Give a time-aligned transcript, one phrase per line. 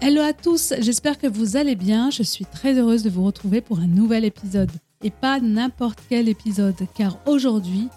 [0.00, 2.10] Hello à tous, j'espère que vous allez bien.
[2.10, 4.70] Je suis très heureuse de vous retrouver pour un nouvel épisode.
[5.02, 7.88] Et pas n'importe quel épisode, car aujourd'hui,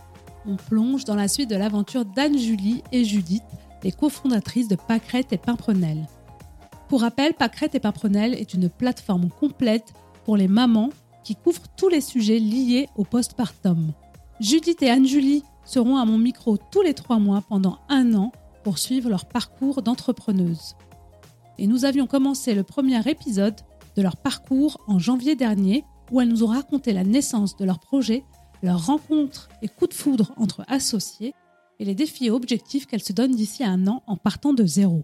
[0.48, 3.44] on plonge dans la suite de l'aventure d'Anne-Julie et Judith,
[3.84, 6.08] les cofondatrices de Pâquerette et Pimprenel.
[6.90, 9.94] Pour rappel, Pâquerette et Pimprenel est une plateforme complète
[10.26, 10.90] pour les mamans
[11.24, 13.94] qui couvre tous les sujets liés au postpartum.
[14.40, 18.32] Judith et Anne-Julie seront à mon micro tous les trois mois pendant un an
[18.64, 20.76] pour suivre leur parcours d'entrepreneuse
[21.62, 23.54] et nous avions commencé le premier épisode
[23.96, 27.80] de leur parcours en janvier dernier où elles nous ont raconté la naissance de leur
[27.80, 28.24] projet,
[28.64, 31.36] leur rencontre et coup de foudre entre associés
[31.78, 35.04] et les défis et objectifs qu'elles se donnent d'ici un an en partant de zéro.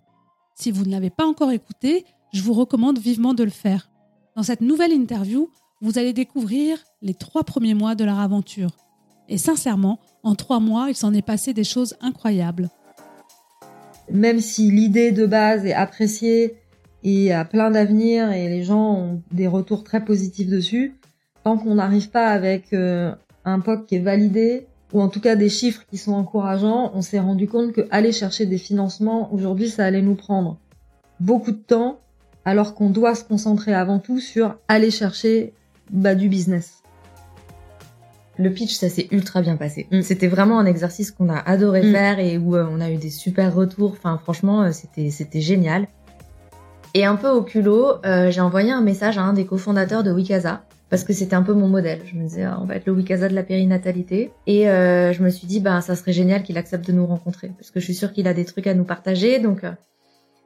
[0.56, 3.92] Si vous ne l'avez pas encore écouté, je vous recommande vivement de le faire.
[4.36, 8.72] Dans cette nouvelle interview, vous allez découvrir les trois premiers mois de leur aventure.
[9.30, 12.72] Et sincèrement, en trois mois, il s'en est passé des choses incroyables
[14.12, 16.56] même si l'idée de base est appréciée
[17.04, 20.96] et a plein d'avenir et les gens ont des retours très positifs dessus,
[21.44, 23.14] tant qu'on n'arrive pas avec euh,
[23.46, 27.02] un POC qui est validé ou en tout cas des chiffres qui sont encourageants, on
[27.02, 30.58] s'est rendu compte que aller chercher des financements aujourd'hui, ça allait nous prendre
[31.20, 32.00] beaucoup de temps,
[32.46, 35.54] alors qu'on doit se concentrer avant tout sur aller chercher
[35.92, 36.84] bah, du business.
[38.40, 39.88] Le pitch, ça s'est ultra bien passé.
[39.92, 40.02] Mm.
[40.02, 41.92] C'était vraiment un exercice qu'on a adoré mm.
[41.92, 43.92] faire et où euh, on a eu des super retours.
[43.92, 45.88] Enfin, franchement, euh, c'était c'était génial.
[46.94, 50.12] Et un peu au culot, euh, j'ai envoyé un message à un des cofondateurs de
[50.12, 52.02] Wikasa parce que c'était un peu mon modèle.
[52.06, 54.32] Je me disais, ah, on va être le Wikasa de la périnatalité.
[54.46, 57.72] Et je me suis dit, ben ça serait génial qu'il accepte de nous rencontrer parce
[57.72, 59.40] que je suis sûre qu'il a des trucs à nous partager.
[59.40, 59.64] Donc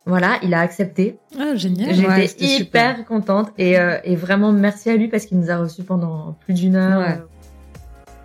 [0.07, 1.19] voilà, il a accepté.
[1.39, 1.93] Ah, génial.
[1.93, 6.35] J'étais hyper contente et, et vraiment merci à lui parce qu'il nous a reçus pendant
[6.43, 7.21] plus d'une heure.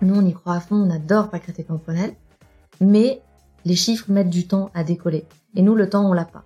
[0.01, 2.15] Nous, on y croit à fond, on adore Pâquerette et Pimprenel,
[2.79, 3.21] mais
[3.65, 5.25] les chiffres mettent du temps à décoller.
[5.55, 6.45] Et nous, le temps, on l'a pas.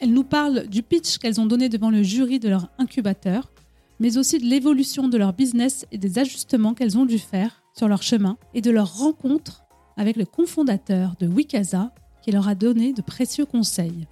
[0.00, 3.52] Elles nous parlent du pitch qu'elles ont donné devant le jury de leur incubateur,
[4.00, 7.88] mais aussi de l'évolution de leur business et des ajustements qu'elles ont dû faire sur
[7.88, 9.64] leur chemin et de leur rencontre
[9.96, 14.06] avec le cofondateur de Wikasa qui leur a donné de précieux conseils.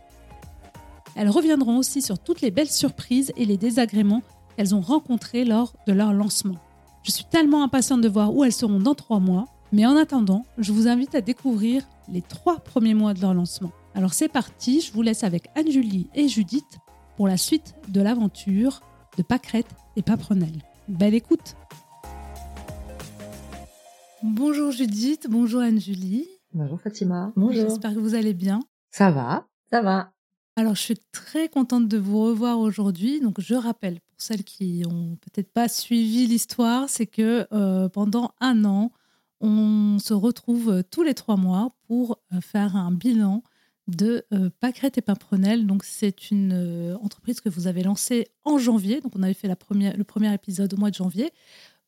[1.15, 4.23] Elles reviendront aussi sur toutes les belles surprises et les désagréments
[4.57, 6.57] qu'elles ont rencontrés lors de leur lancement.
[7.07, 10.45] Je suis tellement impatiente de voir où elles seront dans trois mois, mais en attendant,
[10.59, 13.71] je vous invite à découvrir les trois premiers mois de leur lancement.
[13.95, 16.81] Alors c'est parti, je vous laisse avec Anne-Julie et Judith
[17.17, 18.81] pour la suite de l'aventure
[19.17, 20.51] de Pâquerette et Paprenel.
[20.89, 21.55] Belle écoute
[24.25, 26.27] Bonjour Judith, bonjour Anne-Julie.
[26.55, 27.33] Bonjour Fatima.
[27.37, 27.69] Bonjour.
[27.69, 28.59] J'espère que vous allez bien.
[28.91, 30.11] Ça va, ça va.
[30.59, 33.21] Alors, je suis très contente de vous revoir aujourd'hui.
[33.21, 38.33] Donc, je rappelle, pour celles qui ont peut-être pas suivi l'histoire, c'est que euh, pendant
[38.41, 38.91] un an,
[39.41, 43.43] on se retrouve tous les trois mois pour euh, faire un bilan
[43.87, 45.67] de euh, Pâquerette et Pimprenel.
[45.67, 49.03] Donc, c'est une euh, entreprise que vous avez lancée en janvier.
[49.03, 51.33] Donc, on avait fait le premier épisode au mois de janvier.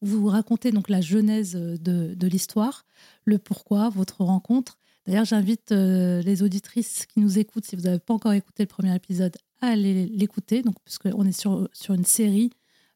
[0.02, 2.84] Vous racontez donc la genèse de l'histoire,
[3.24, 4.77] le pourquoi, votre rencontre
[5.08, 8.66] D'ailleurs, j'invite euh, les auditrices qui nous écoutent, si vous n'avez pas encore écouté le
[8.68, 12.50] premier épisode, à aller l'écouter, donc puisqu'on est sur, sur une série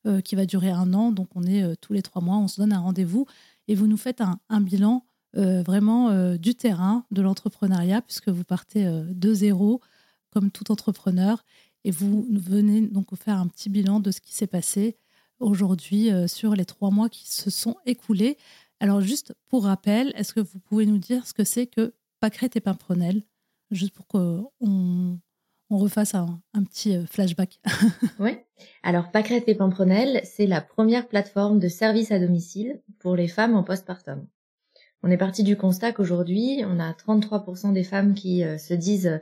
[0.06, 2.49] euh, qui va durer un an, donc on est euh, tous les trois mois, on
[2.49, 3.25] se donne un rendez-vous
[3.67, 9.33] et vous nous faites un, bilan vraiment du terrain, de l'entrepreneuriat, puisque vous partez de
[9.33, 9.81] zéro
[10.29, 11.43] comme tout entrepreneur.
[11.84, 14.99] Et vous venez donc faire un petit bilan de ce qui s'est passé
[15.39, 18.37] aujourd'hui sur les trois mois qui se sont écoulés.
[18.81, 22.55] Alors juste pour rappel, est-ce que vous pouvez nous dire ce que c'est que Pâquerette
[22.55, 23.25] et Pimprenel,
[23.73, 27.58] juste pour qu'on on refasse un, petit euh, flashback.
[28.20, 28.37] oui.
[28.85, 33.56] Alors, Pâquerette et Pimprenel, c'est la première plateforme de service à domicile pour les femmes
[33.56, 34.25] en postpartum.
[35.02, 39.20] On est parti du constat qu'aujourd'hui, on a 33% des femmes qui euh, se disent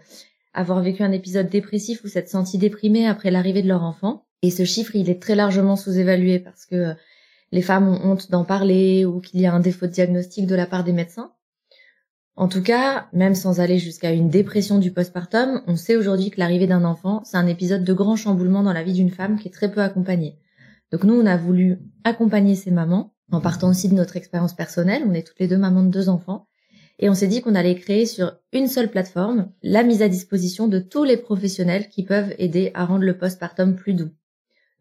[0.52, 4.26] avoir vécu un épisode dépressif ou s'être senties déprimées après l'arrivée de leur enfant.
[4.42, 6.94] Et ce chiffre, il est très largement sous-évalué parce que
[7.50, 10.54] les femmes ont honte d'en parler ou qu'il y a un défaut de diagnostic de
[10.54, 11.32] la part des médecins.
[12.36, 16.38] En tout cas, même sans aller jusqu'à une dépression du postpartum, on sait aujourd'hui que
[16.38, 19.48] l'arrivée d'un enfant, c'est un épisode de grand chamboulement dans la vie d'une femme qui
[19.48, 20.38] est très peu accompagnée.
[20.90, 25.04] Donc nous, on a voulu accompagner ces mamans, en partant aussi de notre expérience personnelle,
[25.06, 26.48] on est toutes les deux mamans de deux enfants,
[26.98, 30.68] Et on s'est dit qu'on allait créer sur une seule plateforme la mise à disposition
[30.68, 34.10] de tous les professionnels qui peuvent aider à rendre le postpartum plus doux.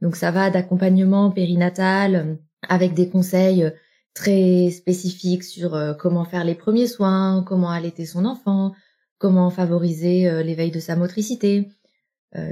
[0.01, 2.37] Donc ça va d'accompagnement périnatal
[2.67, 3.71] avec des conseils
[4.13, 8.73] très spécifiques sur euh, comment faire les premiers soins, comment allaiter son enfant,
[9.17, 11.67] comment favoriser l'éveil de sa motricité,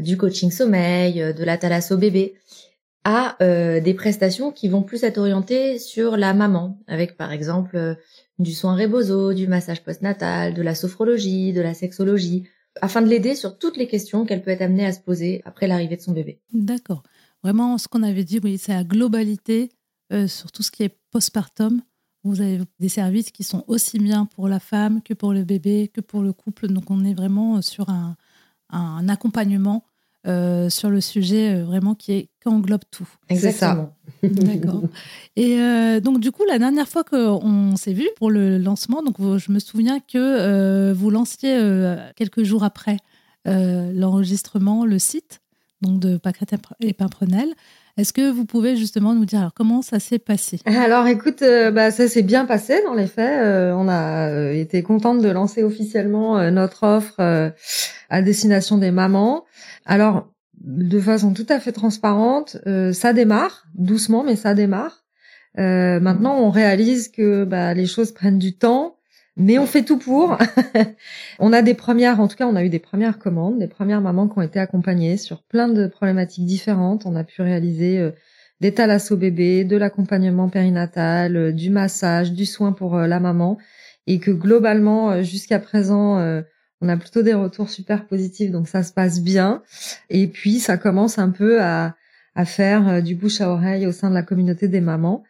[0.01, 2.35] du coaching sommeil, de la thalasso bébé,
[3.05, 7.95] à des prestations qui vont plus être orientées sur la maman, avec par exemple
[8.37, 12.49] du soin rebozo, du massage postnatal, de la sophrologie, de la sexologie,
[12.81, 15.67] afin de l'aider sur toutes les questions qu'elle peut être amenée à se poser après
[15.67, 16.41] l'arrivée de son bébé.
[16.53, 17.03] D'accord.
[17.43, 19.69] Vraiment, ce qu'on avait dit, oui, c'est la globalité
[20.11, 21.81] euh, sur tout ce qui est postpartum.
[22.23, 25.89] Vous avez des services qui sont aussi bien pour la femme que pour le bébé,
[25.93, 26.67] que pour le couple.
[26.67, 28.15] Donc, on est vraiment sur un,
[28.69, 29.85] un accompagnement
[30.25, 33.07] euh, sur le sujet euh, vraiment qui, est, qui englobe tout.
[33.29, 33.95] Exactement.
[34.23, 34.81] D'accord.
[35.35, 35.57] Et
[36.01, 39.59] donc, du coup, la dernière fois qu'on s'est vu pour le lancement, donc je me
[39.59, 41.57] souviens que vous lanciez
[42.15, 42.97] quelques jours après
[43.45, 45.41] l'enregistrement le site
[45.81, 47.53] donc de Pâquerette et Pimprenel.
[47.97, 50.59] Est-ce que vous pouvez justement nous dire alors, comment ça s'est passé?
[50.65, 53.41] Alors écoute, euh, bah, ça s'est bien passé dans les faits.
[53.41, 57.51] Euh, on a euh, été contente de lancer officiellement notre offre
[58.09, 59.45] à destination des mamans.
[59.85, 62.57] Alors de façon tout à fait transparente,
[62.93, 65.05] ça démarre doucement, mais ça démarre.
[65.55, 68.96] maintenant, on réalise que bah, les choses prennent du temps
[69.37, 70.35] mais on fait tout pour.
[71.39, 74.01] on a des premières, en tout cas, on a eu des premières commandes, des premières
[74.01, 77.05] mamans qui ont été accompagnées sur plein de problématiques différentes.
[77.05, 78.11] On a pu réaliser euh,
[78.61, 83.59] des thalassos bébés, de l'accompagnement périnatal, euh, du massage, du soin pour euh, la maman,
[84.07, 86.17] et que globalement, jusqu'à présent,
[86.79, 89.63] on a plutôt des retours super positifs, donc ça se passe bien.
[90.09, 91.97] Et puis, ça commence un peu à,
[92.33, 95.25] à faire du bouche à oreille au sein de la communauté des mamans.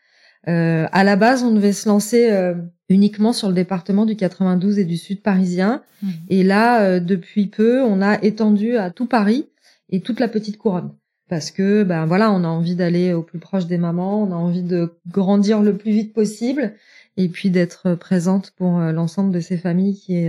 [0.48, 2.54] Euh, à la base, on devait se lancer euh,
[2.90, 5.84] uniquement sur le département du 92 et du sud parisien.
[6.02, 6.10] Mmh.
[6.30, 9.48] Et là, euh, depuis peu, on a étendu à tout Paris
[9.90, 10.94] et toute la petite couronne.
[11.30, 14.36] Parce que, ben voilà, on a envie d'aller au plus proche des mamans, on a
[14.36, 16.74] envie de grandir le plus vite possible,
[17.18, 20.26] et puis d'être présente pour l'ensemble de ces familles qui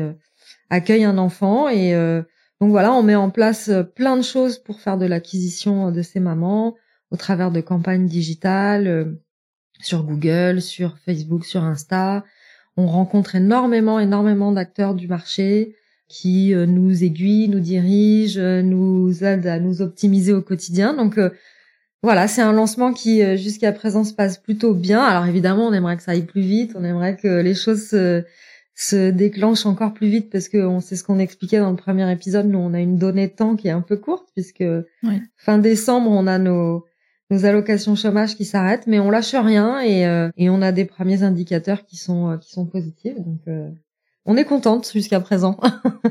[0.71, 1.69] accueillent un enfant.
[1.69, 1.93] Et
[2.61, 6.19] donc voilà, on met en place plein de choses pour faire de l'acquisition de ces
[6.19, 6.75] mamans
[7.13, 9.17] au travers de campagnes digitales
[9.81, 12.25] sur Google, sur Facebook, sur Insta.
[12.77, 15.75] On rencontre énormément, énormément d'acteurs du marché
[16.09, 20.95] qui euh, nous aiguillent, nous dirigent, euh, nous aident à nous optimiser au quotidien.
[20.95, 21.31] Donc euh,
[22.03, 25.03] voilà, c'est un lancement qui jusqu'à présent se passe plutôt bien.
[25.03, 28.25] Alors évidemment, on aimerait que ça aille plus vite, on aimerait que les choses se,
[28.77, 32.11] se déclenchent encore plus vite parce que on sait ce qu'on expliquait dans le premier
[32.13, 32.47] épisode.
[32.47, 34.65] Nous, on a une donnée de temps qui est un peu courte puisque
[35.37, 36.85] fin décembre, on a nos
[37.31, 40.85] nos allocations chômage qui s'arrêtent, mais on lâche rien et, euh, et on a des
[40.85, 43.17] premiers indicateurs qui sont euh, qui sont positifs.
[43.17, 43.69] Donc euh,
[44.25, 45.59] on est contente jusqu'à présent.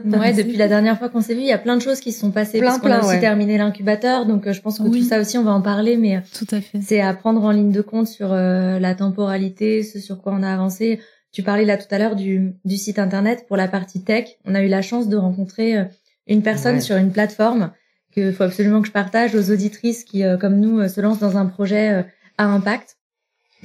[0.06, 2.12] ouais, depuis la dernière fois qu'on s'est vu, il y a plein de choses qui
[2.12, 2.60] se sont passées.
[2.60, 5.44] Plein, plein, on a aussi terminé l'incubateur, donc je pense que tout ça aussi on
[5.44, 6.80] va en parler, mais tout à fait.
[6.82, 10.52] C'est à prendre en ligne de compte sur la temporalité, ce sur quoi on a
[10.52, 11.00] avancé.
[11.32, 14.38] Tu parlais là tout à l'heure du, du site internet pour la partie tech.
[14.46, 15.76] On a eu la chance de rencontrer
[16.26, 17.72] une personne sur une plateforme
[18.18, 21.20] qu'il faut absolument que je partage aux auditrices qui, euh, comme nous, euh, se lancent
[21.20, 22.04] dans un projet euh,
[22.38, 22.98] à impact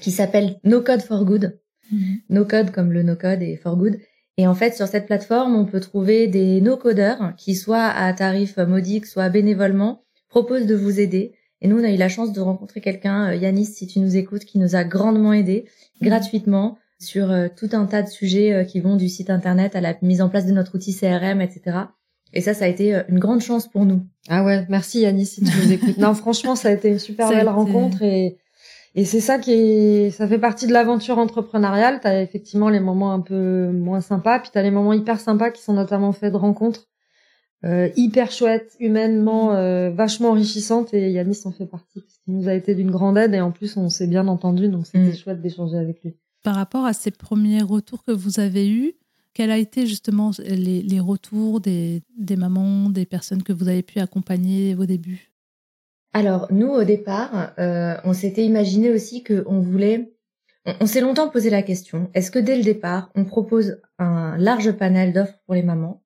[0.01, 1.59] qui s'appelle No Code for Good.
[1.91, 2.19] Mhm.
[2.29, 3.99] No Code comme le no code et for good.
[4.37, 8.57] Et en fait, sur cette plateforme, on peut trouver des no-codeurs qui, soit à tarif
[8.57, 11.35] modique, soit bénévolement, proposent de vous aider.
[11.61, 14.47] Et nous, on a eu la chance de rencontrer quelqu'un, Yanis, si tu nous écoutes,
[14.47, 15.69] qui nous a grandement aidé
[16.01, 16.09] mhm.
[16.09, 20.23] gratuitement sur tout un tas de sujets qui vont du site internet à la mise
[20.23, 21.89] en place de notre outil CRM, etc.
[22.33, 24.03] Et ça, ça a été euh, une grande chance pour nous.
[24.29, 25.99] Ah ouais, merci Yannis si tu nous écoutes.
[25.99, 28.39] non, franchement, ça a été une super belle rencontre et
[28.95, 32.01] et c'est ça qui est, ça fait partie de l'aventure entrepreneuriale.
[32.03, 35.63] T'as effectivement les moments un peu moins sympas, puis t'as les moments hyper sympas qui
[35.63, 36.89] sont notamment faits de rencontres
[37.65, 40.93] euh, hyper chouettes, humainement euh, vachement enrichissantes.
[40.93, 43.51] Et Yanis en fait partie parce qu'il nous a été d'une grande aide et en
[43.51, 45.17] plus on s'est bien entendu, donc c'était mm.
[45.17, 46.17] chouette d'échanger avec lui.
[46.43, 48.95] Par rapport à ces premiers retours que vous avez eus,
[49.35, 52.03] quels a été justement les, retours des,
[52.37, 55.33] mamans, des personnes que vous avez pu accompagner au début?
[56.13, 60.13] Alors, nous, au départ, euh, on s'était imaginé aussi qu'on voulait...
[60.81, 64.71] On, s'est longtemps posé la question, est-ce que dès le départ, on propose un large
[64.73, 66.03] panel d'offres pour les mamans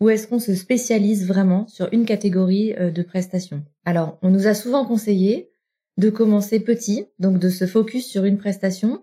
[0.00, 3.64] ou est-ce qu'on se spécialise vraiment sur une catégorie euh, de prestations?
[3.84, 5.50] Alors, on nous a souvent conseillé
[5.98, 9.02] de commencer petit, donc de se focus sur une prestation,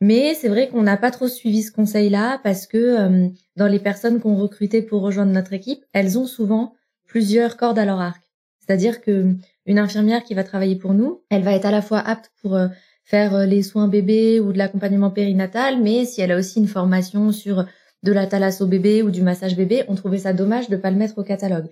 [0.00, 3.78] mais c'est vrai qu'on n'a pas trop suivi ce conseil-là parce que euh, dans les
[3.78, 6.74] personnes qu'on recrutait pour rejoindre notre équipe, elles ont souvent
[7.06, 8.22] plusieurs cordes à leur arc.
[8.58, 9.34] C'est-à-dire que
[9.66, 12.56] une infirmière qui va travailler pour nous, elle va être à la fois apte pour
[12.56, 12.68] euh,
[13.04, 16.68] faire euh, les soins bébés ou de l'accompagnement périnatal, mais si elle a aussi une
[16.68, 17.66] formation sur
[18.02, 20.96] de la thalasso bébé ou du massage bébé, on trouvait ça dommage de pas le
[20.96, 21.68] mettre au catalogue.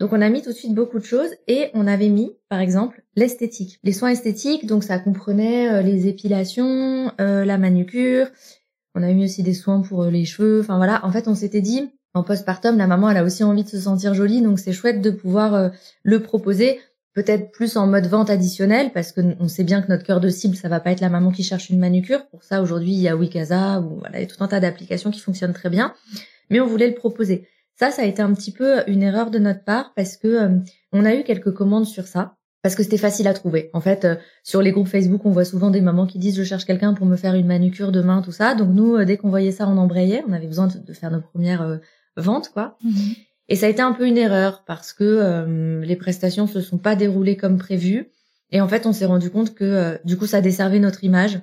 [0.00, 2.60] Donc on a mis tout de suite beaucoup de choses et on avait mis, par
[2.60, 3.80] exemple, l'esthétique.
[3.82, 8.28] Les soins esthétiques, donc ça comprenait euh, les épilations, euh, la manucure.
[8.94, 10.60] On a mis aussi des soins pour euh, les cheveux.
[10.60, 13.64] Enfin voilà, en fait on s'était dit, en postpartum, la maman elle a aussi envie
[13.64, 15.70] de se sentir jolie, donc c'est chouette de pouvoir
[16.02, 16.80] le proposer.
[17.14, 20.28] Peut-être plus en mode vente additionnelle parce que on sait bien que notre cœur de
[20.28, 22.26] cible ça va pas être la maman qui cherche une manucure.
[22.28, 24.60] Pour ça aujourd'hui il y a Wikaza ou voilà il y a tout un tas
[24.60, 25.94] d'applications qui fonctionnent très bien,
[26.48, 27.48] mais on voulait le proposer.
[27.78, 30.48] Ça, ça a été un petit peu une erreur de notre part parce que euh,
[30.92, 33.70] on a eu quelques commandes sur ça parce que c'était facile à trouver.
[33.72, 36.42] En fait, euh, sur les groupes Facebook, on voit souvent des mamans qui disent je
[36.42, 38.56] cherche quelqu'un pour me faire une manucure demain, tout ça.
[38.56, 40.24] Donc nous, euh, dès qu'on voyait ça, on embrayait.
[40.26, 41.78] On avait besoin de, faire nos premières
[42.16, 42.76] ventes, quoi.
[42.82, 43.14] Mhm.
[43.48, 46.96] Et ça a été un peu une erreur parce que les prestations se sont pas
[46.96, 48.10] déroulées comme prévu.
[48.50, 51.40] Et en fait, on s'est rendu compte que du coup, ça desservait notre image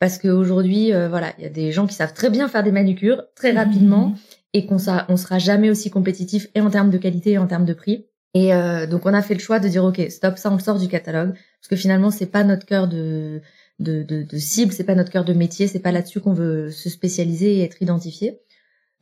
[0.00, 3.22] parce qu'aujourd'hui, voilà, il y a des gens qui savent très bien faire des manucures
[3.34, 4.08] très rapidement.
[4.08, 4.16] Mhm
[4.52, 4.78] et qu'on
[5.08, 8.06] on sera jamais aussi compétitif et en termes de qualité et en termes de prix.
[8.34, 10.60] Et euh, donc on a fait le choix de dire ok stop ça on le
[10.60, 13.40] sort du catalogue parce que finalement c'est pas notre cœur de
[13.80, 16.70] de, de, de cible, c'est pas notre cœur de métier, c'est pas là-dessus qu'on veut
[16.70, 18.38] se spécialiser et être identifié.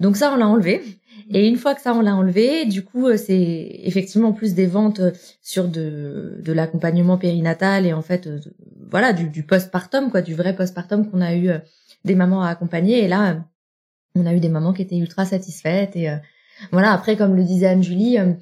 [0.01, 0.81] Donc ça on l'a enlevé
[1.31, 4.67] et une fois que ça on l'a enlevé, du coup euh, c'est effectivement plus des
[4.67, 5.01] ventes
[5.43, 8.39] sur de de l'accompagnement périnatal et en fait euh,
[8.91, 11.51] voilà du, du postpartum quoi, du vrai postpartum qu'on a eu
[12.05, 13.45] des mamans à accompagner et là
[14.19, 16.17] on a eu des mamans qui étaient ultra satisfaites et euh,
[16.73, 16.93] voilà.
[16.93, 18.33] Après, comme le disait Anne-Julie, euh,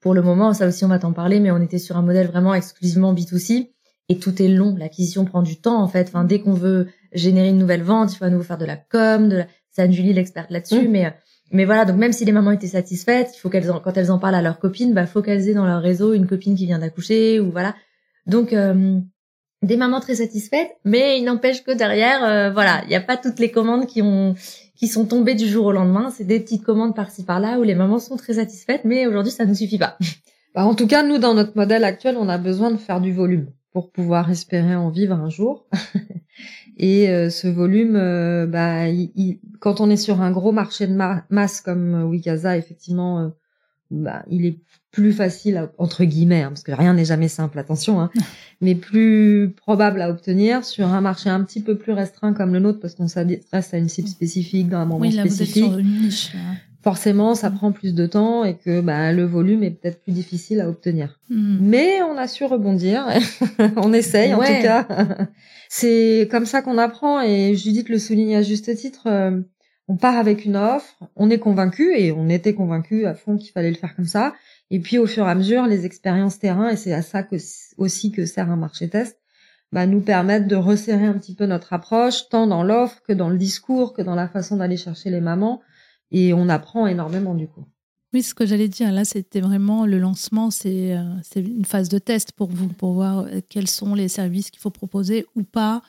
[0.00, 2.26] pour le moment, ça aussi on va t'en parler, mais on était sur un modèle
[2.26, 3.70] vraiment exclusivement B2C
[4.08, 4.74] et tout est long.
[4.76, 6.08] L'acquisition prend du temps en fait.
[6.08, 8.76] Enfin, dès qu'on veut générer une nouvelle vente, il faut à nouveau faire de la
[8.76, 9.46] com, de la...
[9.70, 10.90] c'est Anne-Julie l'experte là-dessus, mmh.
[10.90, 11.10] mais euh,
[11.52, 11.84] mais voilà.
[11.84, 14.42] Donc même si les mamans étaient satisfaites, il faut qu'elles quand elles en parlent à
[14.42, 17.52] leurs copines, bah faut qu'elles aient dans leur réseau une copine qui vient d'accoucher ou
[17.52, 17.74] voilà.
[18.26, 18.54] Donc
[19.62, 23.38] des mamans très satisfaites, mais il n'empêche que derrière, voilà, il n'y a pas toutes
[23.38, 24.34] les commandes qui ont
[24.82, 26.10] qui sont tombées du jour au lendemain.
[26.10, 29.44] C'est des petites commandes par-ci par-là où les mamans sont très satisfaites, mais aujourd'hui ça
[29.44, 29.96] ne suffit pas.
[30.54, 33.10] Bah, en tout cas, nous dans notre modèle actuel, on a besoin de faire du
[33.10, 35.66] volume pour pouvoir espérer en vivre un jour.
[36.76, 38.82] Et euh, ce volume, euh, bah,
[39.60, 40.92] quand on est sur un gros marché de
[41.30, 43.28] masse comme Wikaza, effectivement, euh,
[43.92, 44.58] bah, il est
[44.90, 48.10] plus facile entre guillemets, hein, parce que rien n'est jamais simple, attention, hein,
[48.60, 52.60] mais plus probable à obtenir sur un marché un petit peu plus restreint comme le
[52.60, 55.62] nôtre, parce qu'on s'adresse à une cible spécifique dans un moment oui, là, spécifique.
[55.64, 56.32] Vous êtes sur une niche.
[56.82, 60.60] Forcément, ça prend plus de temps et que bah, le volume est peut-être plus difficile
[60.60, 61.20] à obtenir.
[61.30, 61.58] Hmm.
[61.60, 63.06] Mais on a su rebondir.
[63.76, 64.88] on essaye en tout cas.
[65.68, 69.04] C'est comme ça qu'on apprend et Judith le souligne à juste titre.
[69.06, 69.40] Euh,
[69.92, 73.52] on part avec une offre, on est convaincu et on était convaincu à fond qu'il
[73.52, 74.32] fallait le faire comme ça.
[74.70, 77.26] Et puis au fur et à mesure, les expériences terrain, et c'est à ça
[77.76, 79.18] aussi que sert un marché test,
[79.70, 83.28] bah, nous permettent de resserrer un petit peu notre approche, tant dans l'offre que dans
[83.28, 85.60] le discours, que dans la façon d'aller chercher les mamans.
[86.10, 87.66] Et on apprend énormément du coup.
[88.14, 91.02] Oui, ce que j'allais dire, là, c'était vraiment le lancement, c'est euh,
[91.36, 95.26] une phase de test pour vous, pour voir quels sont les services qu'il faut proposer
[95.34, 95.82] ou pas,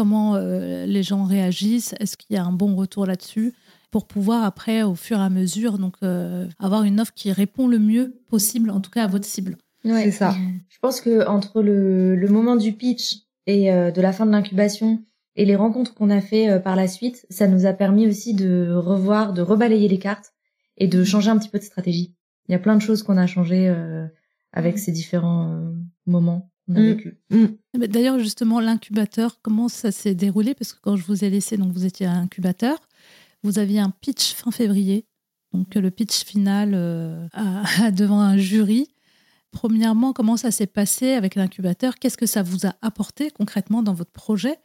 [0.00, 3.52] comment euh, les gens réagissent, est-ce qu'il y a un bon retour là-dessus
[3.90, 7.68] pour pouvoir après, au fur et à mesure, donc euh, avoir une offre qui répond
[7.68, 9.58] le mieux possible, en tout cas à votre cible?
[9.84, 10.34] Ouais, c'est ça.
[10.70, 14.30] Je pense que entre le, le moment du pitch et euh, de la fin de
[14.30, 15.04] l'incubation
[15.36, 18.32] et les rencontres qu'on a fait euh, par la suite, ça nous a permis aussi
[18.32, 20.32] de revoir, de rebalayer les cartes
[20.78, 22.14] et de changer un petit peu de stratégie.
[22.48, 23.70] Il y a plein de choses qu'on a changé
[24.52, 25.72] avec ces différents
[26.06, 26.86] moments qu'on a mm.
[26.86, 27.18] vécu.
[27.30, 27.86] Mm.
[27.86, 30.54] D'ailleurs, justement, l'incubateur, comment ça s'est déroulé?
[30.54, 32.78] Parce que quand je vous ai laissé, donc vous étiez un incubateur.
[33.42, 35.06] Vous aviez un pitch fin février,
[35.54, 37.26] donc le pitch final euh,
[37.92, 38.88] devant un jury.
[39.50, 41.96] Premièrement, comment ça s'est passé avec l'incubateur?
[41.98, 44.56] Qu'est-ce que ça vous a apporté concrètement dans votre projet?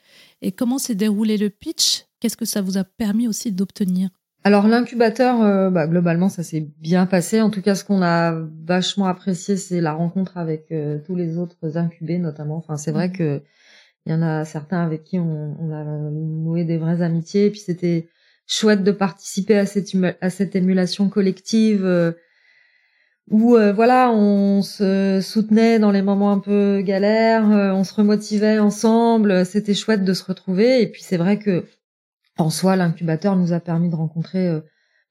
[0.41, 2.05] Et comment s'est déroulé le pitch?
[2.19, 4.09] Qu'est-ce que ça vous a permis aussi d'obtenir?
[4.45, 7.41] Alors l'incubateur, euh, bah, globalement, ça s'est bien passé.
[7.41, 8.33] En tout cas, ce qu'on a
[8.65, 12.55] vachement apprécié, c'est la rencontre avec euh, tous les autres incubés, notamment.
[12.55, 13.13] Enfin, c'est vrai mmh.
[13.13, 13.41] que
[14.05, 17.47] il y en a certains avec qui on, on, a noué des vraies amitiés.
[17.47, 18.07] Et puis c'était
[18.47, 22.11] chouette de participer à cette, à cette émulation collective euh,
[23.31, 27.93] où euh, voilà on se soutenait dans les moments un peu galères, euh, on se
[27.93, 31.65] remotivait ensemble, c'était chouette de se retrouver et puis c'est vrai que
[32.37, 34.61] en soi l'incubateur nous a permis de rencontrer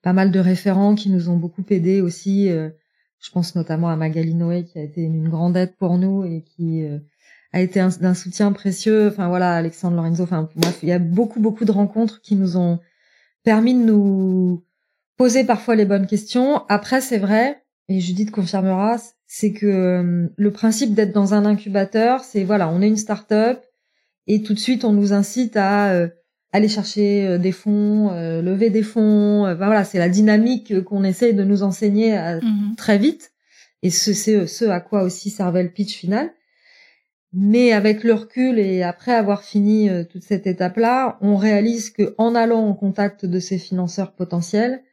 [0.03, 2.49] pas mal de référents qui nous ont beaucoup aidés aussi.
[2.49, 6.43] je pense notamment à Magali Noé qui a été une grande aide pour nous et
[6.43, 6.87] qui
[7.53, 9.09] a été d'un soutien précieux.
[9.09, 10.25] Enfin voilà, Alexandre Lorenzo.
[10.25, 10.49] Enfin
[10.83, 12.79] il y a beaucoup beaucoup de rencontres qui nous ont
[13.43, 14.65] permis de nous
[15.17, 16.65] poser parfois les bonnes questions.
[16.69, 22.25] Après, c'est vrai, et Judith confirmera, c'est que euh, le principe d'être dans un incubateur,
[22.25, 23.63] c'est voilà, on est une start-up
[24.27, 26.09] et tout de suite on nous incite à euh,
[26.55, 29.55] aller chercher des fonds, lever des fonds.
[29.57, 33.33] voilà, c'est la dynamique qu'on essaye de nous enseigner mmh très vite.
[33.83, 36.31] Et c'est ce à quoi aussi servait le pitch final.
[37.37, 42.15] Mais avec le recul et après avoir fini euh, toute cette étape-là, on réalise que
[42.17, 44.85] en allant en contact de ces financeurs potentiels,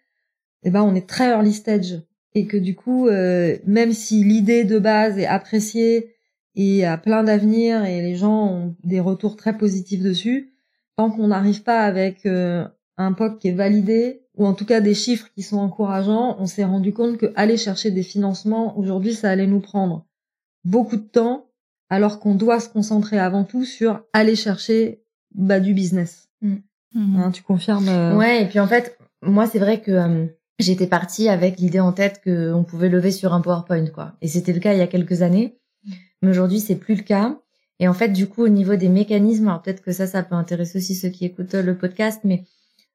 [0.64, 2.02] eh ben on est très early stage
[2.34, 6.16] et que du coup, euh, même si l'idée de base est appréciée
[6.56, 10.52] et a plein d'avenir et les gens ont des retours très positifs dessus,
[10.98, 12.68] tant qu'on n'arrive pas avec euh,
[12.98, 16.46] un POC qui est validé ou en tout cas des chiffres qui sont encourageants, on
[16.46, 20.06] s'est rendu compte que aller chercher des financements aujourd'hui, ça allait nous prendre
[20.64, 21.48] beaucoup de temps
[21.90, 25.04] alors qu'on doit se concentrer avant tout sur aller chercher
[25.36, 26.30] bah, du business.
[26.42, 26.56] Mm.
[26.94, 27.16] Mm.
[27.20, 30.26] Hein, tu confirmes euh, Ouais, et puis en fait, moi c'est vrai que euh,
[30.60, 34.14] j'étais partie avec l'idée en tête qu'on pouvait lever sur un PowerPoint, quoi.
[34.22, 35.58] Et c'était le cas il y a quelques années,
[36.22, 37.38] mais aujourd'hui c'est plus le cas.
[37.82, 40.36] Et en fait, du coup, au niveau des mécanismes, alors peut-être que ça, ça peut
[40.36, 42.46] intéresser aussi ceux qui écoutent le podcast, mais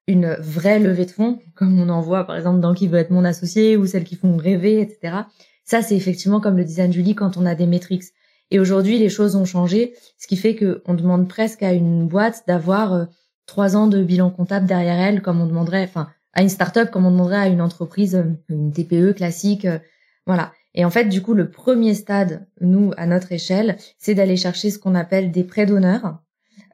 [0.07, 3.11] une vraie levée de fonds, comme on en voit par exemple dans qui veut être
[3.11, 5.19] mon associé ou celles qui font rêver, etc.
[5.65, 8.05] Ça, c'est effectivement comme le design Julie quand on a des métriques.
[8.53, 12.45] Et aujourd'hui, les choses ont changé, ce qui fait qu'on demande presque à une boîte
[12.47, 13.05] d'avoir euh,
[13.47, 17.07] trois ans de bilan comptable derrière elle, comme on demanderait, enfin, à une start-up, comme
[17.07, 19.81] on demanderait à une entreprise, euh, une TPE classique, euh,
[20.27, 20.53] voilà.
[20.77, 24.71] Et en fait, du coup, le premier stade, nous, à notre échelle, c'est d'aller chercher
[24.71, 26.19] ce qu'on appelle des prêts d'honneur.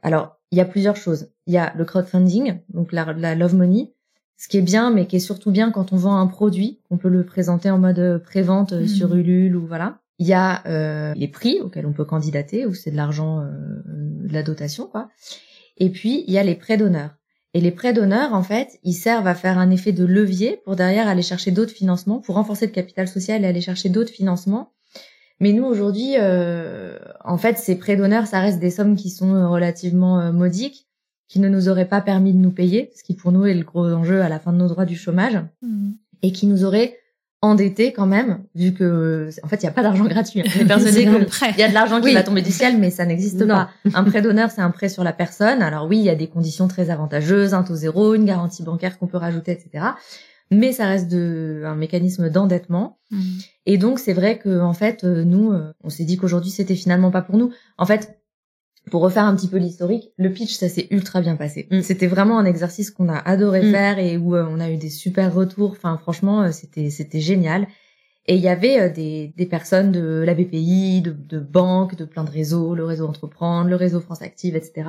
[0.02, 1.30] Alors, il y a plusieurs choses.
[1.47, 3.94] Il y a le crowdfunding, donc la, la love money,
[4.37, 6.99] ce qui est bien, mais qui est surtout bien quand on vend un produit, qu'on
[6.99, 8.87] peut le présenter en mode pré-vente mmh.
[8.88, 10.00] sur Ulule ou voilà.
[10.18, 13.50] Il y a euh, les prix auxquels on peut candidater, ou c'est de l'argent, euh,
[13.87, 15.09] de la dotation, quoi.
[15.78, 17.11] Et puis, il y a les prêts d'honneur.
[17.54, 20.75] Et les prêts d'honneur, en fait, ils servent à faire un effet de levier pour
[20.75, 24.73] derrière aller chercher d'autres financements, pour renforcer le capital social et aller chercher d'autres financements.
[25.38, 29.50] Mais nous, aujourd'hui, euh, en fait, ces prêts d'honneur, ça reste des sommes qui sont
[29.50, 30.87] relativement modiques,
[31.28, 33.64] qui ne nous auraient pas permis de nous payer, ce qui pour nous est le
[33.64, 35.90] gros enjeu à la fin de nos droits du chômage, mmh.
[36.23, 37.01] et qui nous auraient
[37.42, 40.40] endetté quand même, vu que en fait il y a pas d'argent gratuit.
[40.40, 40.44] Hein.
[40.55, 43.70] Il y a de l'argent qui va tomber du ciel, mais ça n'existe pas.
[43.92, 45.61] Un prêt d'honneur, c'est un prêt sur la personne.
[45.61, 48.98] Alors oui, il y a des conditions très avantageuses, un taux zéro, une garantie bancaire
[48.98, 49.87] qu'on peut rajouter, etc.
[50.52, 52.98] Mais ça reste de, un mécanisme d'endettement.
[53.11, 53.20] Mmh.
[53.66, 57.11] Et donc c'est vrai que en fait nous, euh, on s'est dit qu'aujourd'hui c'était finalement
[57.11, 57.52] pas pour nous.
[57.76, 58.21] En fait,
[58.90, 61.68] pour refaire un petit peu l'historique, le pitch, ça s'est ultra bien passé.
[61.71, 61.83] Mm.
[61.83, 63.71] C'était vraiment un exercice qu'on a adoré mm.
[63.71, 65.71] faire et où euh, on a eu des super retours.
[65.73, 67.66] Enfin, franchement, euh, c'était c'était génial.
[68.27, 72.05] Et il y avait euh, des, des personnes de la BPI, de, de banques, de
[72.05, 74.88] plein de réseaux, le réseau Entreprendre, le réseau France Active, etc.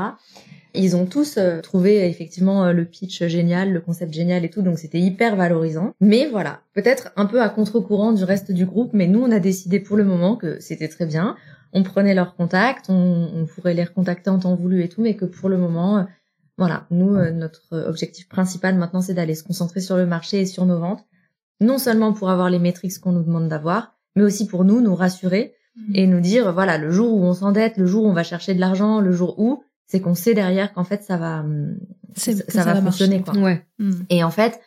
[0.76, 5.00] Ils ont tous trouvé effectivement le pitch génial, le concept génial et tout, donc c'était
[5.00, 5.94] hyper valorisant.
[6.02, 9.38] Mais voilà, peut-être un peu à contre-courant du reste du groupe, mais nous on a
[9.38, 11.36] décidé pour le moment que c'était très bien
[11.74, 15.26] on prenait leurs contacts, on, pourrait les recontacter en temps voulu et tout, mais que
[15.26, 16.04] pour le moment, euh,
[16.58, 20.46] voilà, nous, euh, notre objectif principal maintenant, c'est d'aller se concentrer sur le marché et
[20.46, 21.04] sur nos ventes,
[21.60, 24.96] non seulement pour avoir les métriques qu'on nous demande d'avoir, mais aussi pour nous, nous
[24.96, 25.96] rassurer mmh.
[25.96, 28.54] et nous dire, voilà, le jour où on s'endette, le jour où on va chercher
[28.54, 31.78] de l'argent, le jour où, c'est qu'on sait derrière qu'en fait, ça va, hum,
[32.16, 33.36] ça, va, fonctionner, quoi.
[33.36, 33.66] Ouais.
[33.80, 33.92] Mmh.
[34.10, 34.60] Et en fait,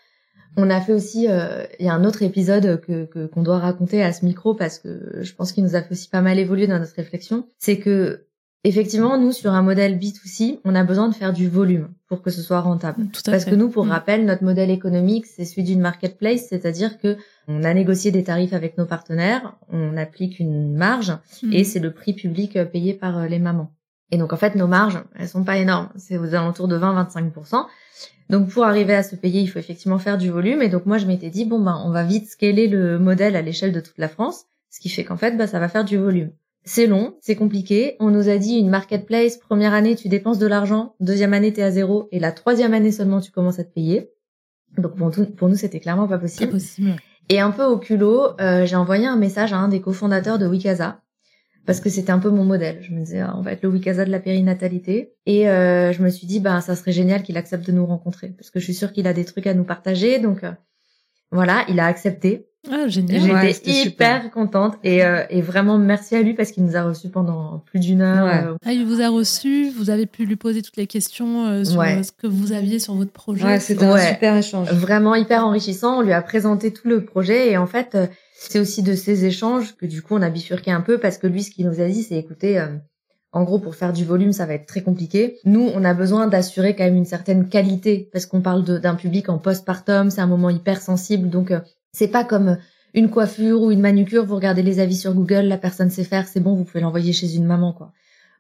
[0.57, 4.03] on a fait aussi, euh, il y a un autre épisode que qu'on doit raconter
[4.03, 6.67] à ce micro parce que je pense qu'il nous a fait aussi pas mal évoluer
[6.67, 7.47] dans notre réflexion.
[7.59, 8.27] C'est que
[8.65, 12.31] effectivement, nous sur un modèle B2C, on a besoin de faire du volume pour que
[12.31, 13.07] ce soit rentable.
[13.25, 13.91] parce que nous, pour mm.
[13.91, 17.17] rappel, notre modèle économique, c'est celui d'une marketplace, c'est-à-dire que
[17.49, 21.53] on a négocié des tarifs avec nos partenaires, on applique une marge mm.
[21.53, 23.73] et c'est le prix public euh, payé par euh, les mamans.
[24.11, 27.67] Et donc en fait, nos marges, elles sont pas énormes, c'est aux alentours de 20-25%.
[28.31, 30.63] Donc pour arriver à se payer, il faut effectivement faire du volume.
[30.63, 33.43] Et donc moi je m'étais dit bon ben on va vite scaler le modèle à
[33.43, 35.97] l'échelle de toute la France, ce qui fait qu'en fait bah ça va faire du
[35.97, 36.31] volume.
[36.65, 37.97] C'est long, c'est compliqué.
[38.01, 41.63] On nous a dit une marketplace, première année tu dépenses de l'argent, deuxième année t'es
[41.63, 44.11] à zéro, et la troisième année seulement tu commences à te payer.
[44.77, 46.51] Donc pour, pour nous c'était clairement pas possible.
[46.51, 46.97] possible.
[47.29, 50.47] Et un peu au culot, euh, j'ai envoyé un message à un des cofondateurs de
[50.47, 51.01] Wikasa
[51.67, 52.79] parce que c'était un peu mon modèle.
[52.81, 55.15] Je me disais, on va être le Wikasa de la périnatalité.
[55.27, 58.29] Et euh, je me suis dit, bah, ça serait génial qu'il accepte de nous rencontrer,
[58.29, 60.19] parce que je suis sûre qu'il a des trucs à nous partager.
[60.21, 60.53] Donc euh,
[61.31, 62.49] voilà, il a accepté.
[62.71, 63.47] Ah, génial.
[63.47, 67.09] J'étais hyper contente et, euh, et vraiment merci à lui parce qu'il nous a reçus
[67.09, 68.57] pendant plus d'une heure.
[68.65, 72.13] Ah, il vous a reçu, vous avez pu lui poser toutes les questions sur ce
[72.13, 73.45] que vous aviez sur votre projet.
[73.45, 74.73] Ouais, c'était un super échange.
[74.73, 75.99] Vraiment hyper enrichissant.
[75.99, 77.97] On lui a présenté tout le projet et en fait,
[78.39, 81.27] c'est aussi de ces échanges que du coup on a bifurqué un peu parce que
[81.27, 82.69] lui ce qu'il nous a dit c'est écoutez euh,
[83.33, 85.39] en gros pour faire du volume ça va être très compliqué.
[85.45, 89.31] Nous on a besoin d'assurer quand même une certaine qualité parce qu'on parle d'un public
[89.31, 91.61] en postpartum, c'est un moment hyper sensible donc euh,
[91.97, 92.59] c'est pas comme
[92.93, 96.29] une coiffure ou une manucure, vous regardez les avis sur Google, la personne sait faire,
[96.29, 97.93] c'est bon, vous pouvez l'envoyer chez une maman quoi.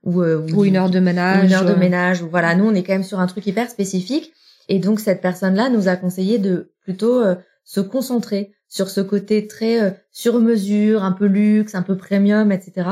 [0.04, 1.44] ou, ou, une heure de ménage.
[1.44, 2.22] une heure de ménage.
[2.22, 4.32] Ou voilà, nous on est quand même sur un truc hyper spécifique.
[4.68, 7.22] Et donc cette personne-là nous a conseillé de plutôt
[7.64, 12.88] se concentrer sur ce côté très sur mesure, un peu luxe, un peu premium, etc.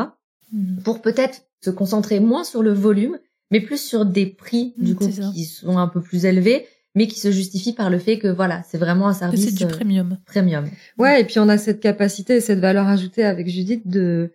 [0.53, 0.79] Mmh.
[0.83, 3.19] Pour peut-être se concentrer moins sur le volume,
[3.51, 7.07] mais plus sur des prix du mmh, coup qui sont un peu plus élevés mais
[7.07, 10.19] qui se justifient par le fait que voilà, c'est vraiment un service c'est du premium.
[10.27, 10.69] premium.
[10.99, 14.33] Ouais, et puis on a cette capacité et cette valeur ajoutée avec Judith de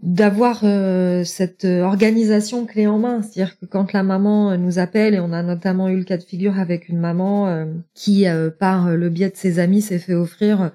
[0.00, 5.18] d'avoir euh, cette organisation clé en main, c'est-à-dire que quand la maman nous appelle et
[5.18, 8.26] on a notamment eu le cas de figure avec une maman euh, qui
[8.60, 10.70] par le biais de ses amis s'est fait offrir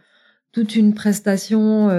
[0.51, 1.89] toute une prestation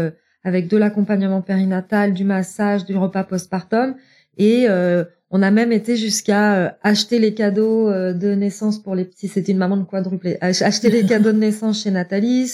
[0.44, 3.96] avec de l'accompagnement périnatal, du massage, du repas postpartum.
[4.36, 5.04] Et euh,
[5.36, 9.26] on a même été jusqu'à euh, acheter les cadeaux euh, de naissance pour les petits.
[9.26, 10.38] C'était une maman de quadruplé.
[10.40, 12.48] Acheter les cadeaux de naissance chez Nathalie,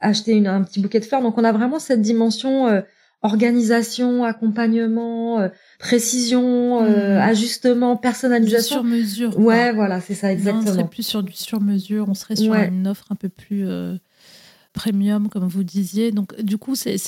[0.00, 1.22] acheter une, un petit bouquet de fleurs.
[1.22, 2.82] Donc on a vraiment cette dimension
[3.22, 7.18] organisation, accompagnement, précision, mmh.
[7.18, 8.76] ajustement, personnalisation.
[8.76, 9.38] sur mesure.
[9.38, 10.70] Ouais, voilà, c'est ça exactement.
[10.70, 12.06] on serait plus sur du sur mesure.
[12.08, 13.64] On serait sur une offre un peu plus
[14.72, 16.12] premium, comme vous disiez.
[16.12, 16.98] Donc, du coup, c'est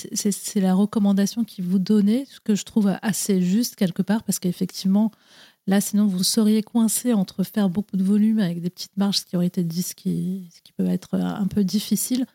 [0.56, 5.10] la recommandation qui vous donnait, ce que je trouve assez juste quelque part, parce qu'effectivement,
[5.66, 9.24] là, sinon, vous seriez coincé entre faire beaucoup de volume avec des petites marges, ce
[9.24, 12.26] qui aurait été dit, ce qui, ce qui peut être un peu difficile,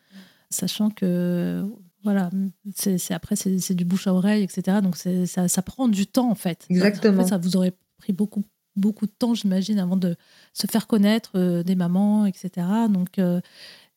[0.50, 1.64] sachant que,
[2.02, 2.30] voilà,
[2.74, 4.78] c'est après, c'est du bouche à oreille, etc.
[4.82, 6.66] Donc, ça, ça prend du temps, en fait.
[6.70, 7.26] Exactement.
[7.26, 8.44] ça vous aurait pris beaucoup
[8.76, 10.16] beaucoup de temps, j'imagine, avant de
[10.52, 12.66] se faire connaître euh, des mamans, etc.
[12.90, 13.40] Donc, euh,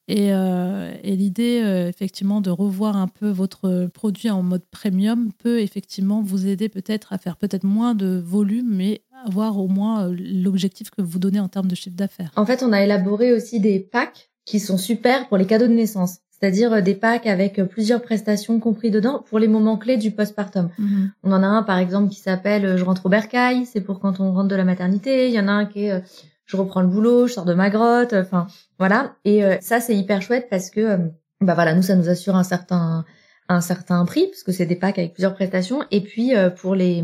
[0.10, 5.60] euh, et, l'idée, euh, effectivement, de revoir un peu votre produit en mode premium peut
[5.60, 10.16] effectivement vous aider peut-être à faire peut-être moins de volume, mais avoir au moins euh,
[10.18, 12.32] l'objectif que vous donnez en termes de chiffre d'affaires.
[12.36, 15.74] En fait, on a élaboré aussi des packs qui sont super pour les cadeaux de
[15.74, 16.18] naissance.
[16.32, 20.70] C'est-à-dire des packs avec plusieurs prestations compris dedans pour les moments clés du postpartum.
[20.80, 21.12] Mhm.
[21.24, 24.22] On en a un par exemple qui s'appelle Je rentre au bercail, c'est pour quand
[24.22, 25.28] on rentre de la maternité.
[25.28, 26.02] Il y en a un qui est
[26.50, 28.48] je reprends le boulot, je sors de ma grotte, enfin
[28.80, 29.16] voilà.
[29.24, 30.98] Et euh, ça c'est hyper chouette parce que euh,
[31.42, 33.06] bah voilà, nous ça nous assure un certain
[33.50, 35.84] un certain prix parce que c'est des packs avec plusieurs prestations.
[35.92, 37.04] Et puis euh, pour les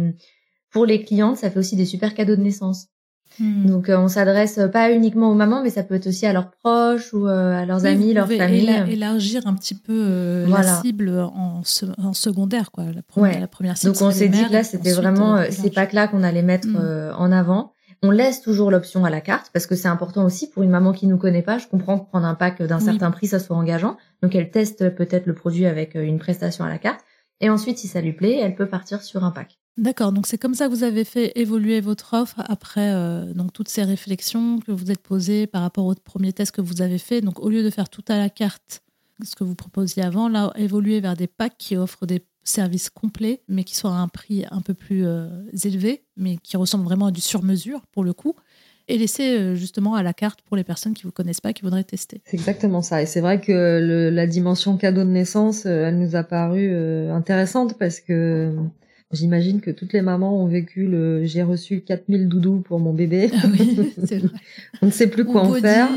[0.71, 2.87] pour les clientes, ça fait aussi des super cadeaux de naissance.
[3.39, 3.67] Hmm.
[3.67, 7.13] Donc on s'adresse pas uniquement aux mamans, mais ça peut être aussi à leurs proches
[7.13, 8.83] ou à leurs amis, leurs familles.
[8.87, 11.61] élargir un petit peu la cible en,
[11.97, 12.85] en, secondaire, quoi.
[12.85, 13.93] La première, la première cible.
[13.93, 17.13] Donc on s'est dit que là, c'était vraiment ces packs-là qu'on allait mettre hmm.
[17.15, 17.74] en avant.
[18.05, 20.93] On laisse toujours l'option à la carte parce que c'est important aussi pour une maman
[20.93, 21.57] qui nous connaît pas.
[21.57, 23.97] Je comprends que prendre un pack d'un certain prix, ça soit engageant.
[24.21, 26.99] Donc elle teste peut-être le produit avec euh, une prestation à la carte.
[27.41, 29.57] Et ensuite, si ça lui plaît, elle peut partir sur un pack.
[29.77, 33.51] D'accord, donc c'est comme ça que vous avez fait évoluer votre offre après euh, donc
[33.53, 36.99] toutes ces réflexions que vous êtes posées par rapport au premier test que vous avez
[36.99, 37.21] fait.
[37.21, 38.83] Donc au lieu de faire tout à la carte,
[39.23, 43.41] ce que vous proposiez avant, là, évoluer vers des packs qui offrent des service complet,
[43.49, 45.27] mais qui soit à un prix un peu plus euh,
[45.63, 48.35] élevé, mais qui ressemble vraiment à du sur-mesure pour le coup,
[48.87, 51.63] et laisser euh, justement à la carte pour les personnes qui vous connaissent pas, qui
[51.63, 52.21] voudraient tester.
[52.25, 53.01] C'est exactement ça.
[53.01, 56.73] Et c'est vrai que la dimension cadeau de naissance, euh, elle nous a paru
[57.09, 58.55] intéressante parce que
[59.11, 63.29] J'imagine que toutes les mamans ont vécu le j'ai reçu 4000 doudous pour mon bébé.
[63.33, 64.31] Ah oui, c'est vrai.
[64.81, 65.87] on ne sait plus quoi en faire.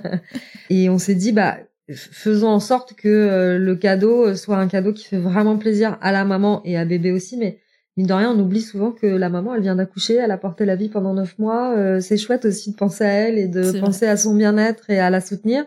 [0.70, 1.58] et on s'est dit bah
[1.94, 6.12] faisons en sorte que euh, le cadeau soit un cadeau qui fait vraiment plaisir à
[6.12, 7.36] la maman et à bébé aussi.
[7.36, 7.58] Mais
[7.96, 10.64] mine de rien, on oublie souvent que la maman, elle vient d'accoucher, elle a porté
[10.64, 11.74] la vie pendant neuf mois.
[11.76, 14.98] Euh, c'est chouette aussi de penser à elle et de penser à son bien-être et
[14.98, 15.64] à la soutenir.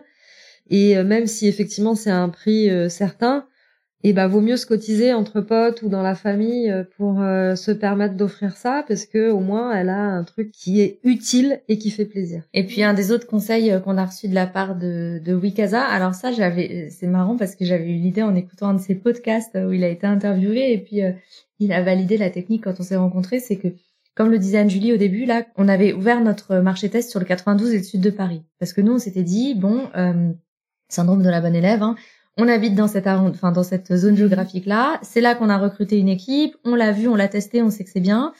[0.70, 3.46] Et euh, même si effectivement c'est un prix certain,
[4.04, 7.54] et bah vaut mieux se cotiser entre potes ou dans la famille euh, pour euh,
[7.54, 11.60] se permettre d'offrir ça parce que au moins elle a un truc qui est utile
[11.68, 12.42] et qui fait plaisir.
[12.52, 15.34] Et puis un des autres conseils euh, qu'on a reçu de la part de, de
[15.34, 18.80] Wikaza, alors ça j'avais c'est marrant parce que j'avais eu l'idée en écoutant un de
[18.80, 21.00] ses podcasts où il a été interviewé et puis
[21.60, 23.68] il a validé la technique quand on s'est rencontrés, c'est que
[24.14, 27.24] comme le disait Anne-Julie au début, là, on avait ouvert notre marché test sur le
[27.24, 28.42] 92 et le sud de Paris.
[28.58, 29.88] Parce que nous, on s'était dit, bon,
[30.90, 31.96] syndrome de la bonne élève, hein,
[32.38, 34.98] on habite dans cette, zone géographique-là.
[35.02, 36.56] C'est là, qu'on a recruté une équipe.
[36.64, 38.32] On l'a vu, on l'a testé, on sait que c'est bien.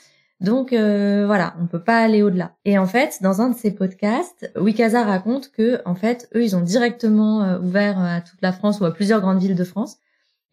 [0.43, 2.57] Donc euh, voilà, on peut pas aller au-delà.
[2.65, 6.57] Et en fait, dans un de ces podcasts, Wikaza raconte que en fait, eux, ils
[6.57, 9.99] ont directement euh, ouvert à toute la France ou à plusieurs grandes villes de France,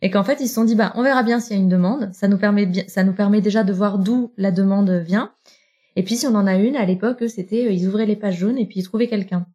[0.03, 1.69] et qu'en fait, ils se sont dit bah on verra bien s'il y a une
[1.69, 2.11] demande.
[2.13, 5.31] Ça nous permet ça nous permet déjà de voir d'où la demande vient.
[5.95, 8.37] Et puis si on en a une, à l'époque, c'était euh, ils ouvraient les pages
[8.37, 9.47] jaunes et puis ils trouvaient quelqu'un.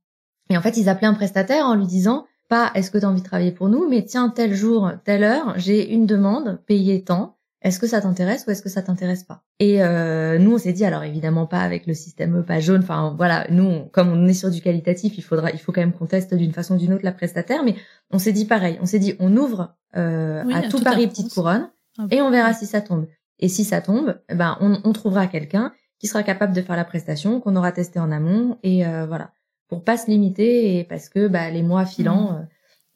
[0.51, 3.09] Et en fait, ils appelaient un prestataire en lui disant pas est-ce que tu as
[3.09, 7.05] envie de travailler pour nous, mais tiens, tel jour, telle heure, j'ai une demande, payée
[7.05, 7.37] tant.
[7.63, 9.43] Est-ce que ça t'intéresse ou est-ce que ça t'intéresse pas?
[9.59, 12.83] Et euh, nous, on s'est dit, alors évidemment pas avec le système pas jaune.
[12.83, 15.95] Enfin voilà, nous, comme on est sur du qualitatif, il faudra, il faut quand même
[15.95, 17.65] qu'on teste d'une façon ou d'une autre la prestataire.
[17.65, 17.75] Mais
[18.11, 18.79] on s'est dit pareil.
[18.83, 22.53] On s'est dit, on ouvre euh, à, tout Paris petite couronne ah et on verra
[22.53, 23.07] si ça tombe.
[23.39, 26.77] Et si ça tombe, eh ben on, on trouvera quelqu'un qui sera capable de faire
[26.77, 29.33] la prestation, qu'on aura testé en amont, et euh, voilà,
[29.68, 32.37] pour pas se limiter et parce que bah, les mois filants, mmh.
[32.37, 32.44] euh,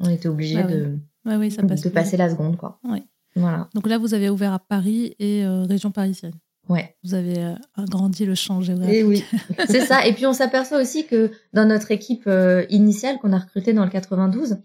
[0.01, 1.51] on était obligé bah de, oui.
[1.51, 2.79] ça passe de passer la seconde, quoi.
[2.85, 3.03] Ouais.
[3.37, 3.69] Voilà.
[3.75, 6.35] Donc là, vous avez ouvert à Paris et région parisienne.
[6.69, 6.95] Ouais.
[7.03, 8.95] Vous avez euh, agrandi le champ géographique.
[8.95, 9.25] Et oui,
[9.69, 10.07] c'est ça.
[10.07, 13.85] Et puis on s'aperçoit aussi que dans notre équipe euh, initiale qu'on a recrutée dans
[13.85, 14.59] le 92,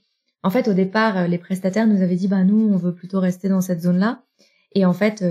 [0.43, 3.19] en fait au départ euh, les prestataires nous avaient dit bah nous on veut plutôt
[3.19, 4.23] rester dans cette zone-là.
[4.75, 5.23] Et en fait,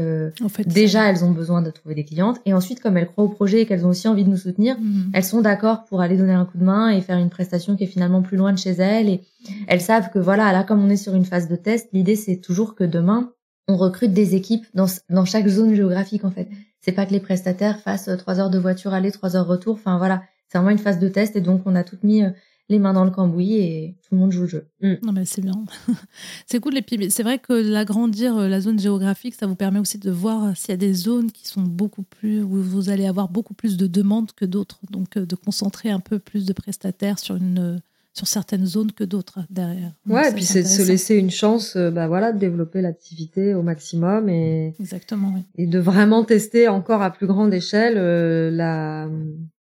[0.42, 3.24] en fait déjà elles ont besoin de trouver des clientes et ensuite comme elles croient
[3.24, 5.10] au projet et qu'elles ont aussi envie de nous soutenir, mhm.
[5.12, 7.84] elles sont d'accord pour aller donner un coup de main et faire une prestation qui
[7.84, 9.20] est finalement plus loin de chez elles et
[9.66, 12.36] elles savent que voilà là comme on est sur une phase de test, l'idée c'est
[12.36, 13.32] toujours que demain
[13.68, 16.48] on recrute des équipes dans, dans chaque zone géographique en fait.
[16.80, 19.74] C'est pas que les prestataires fassent euh, trois heures de voiture aller, trois heures retour.
[19.74, 22.30] Enfin voilà, c'est vraiment une phase de test et donc on a toutes mis euh,
[22.68, 24.66] les mains dans le cambouis et tout le monde joue le jeu.
[24.80, 24.94] Mm.
[25.02, 25.64] Non mais c'est bien,
[26.46, 26.76] c'est cool.
[26.76, 30.10] Et puis c'est vrai que l'agrandir euh, la zone géographique, ça vous permet aussi de
[30.10, 33.54] voir s'il y a des zones qui sont beaucoup plus où vous allez avoir beaucoup
[33.54, 34.80] plus de demandes que d'autres.
[34.90, 37.80] Donc de concentrer un peu plus de prestataires sur une
[38.14, 39.92] sur certaines zones que d'autres derrière.
[40.06, 43.54] ouais, et puis c'est de se laisser une chance, euh, bah voilà, de développer l'activité
[43.54, 45.42] au maximum et exactement, oui.
[45.56, 49.08] et de vraiment tester encore à plus grande échelle euh, la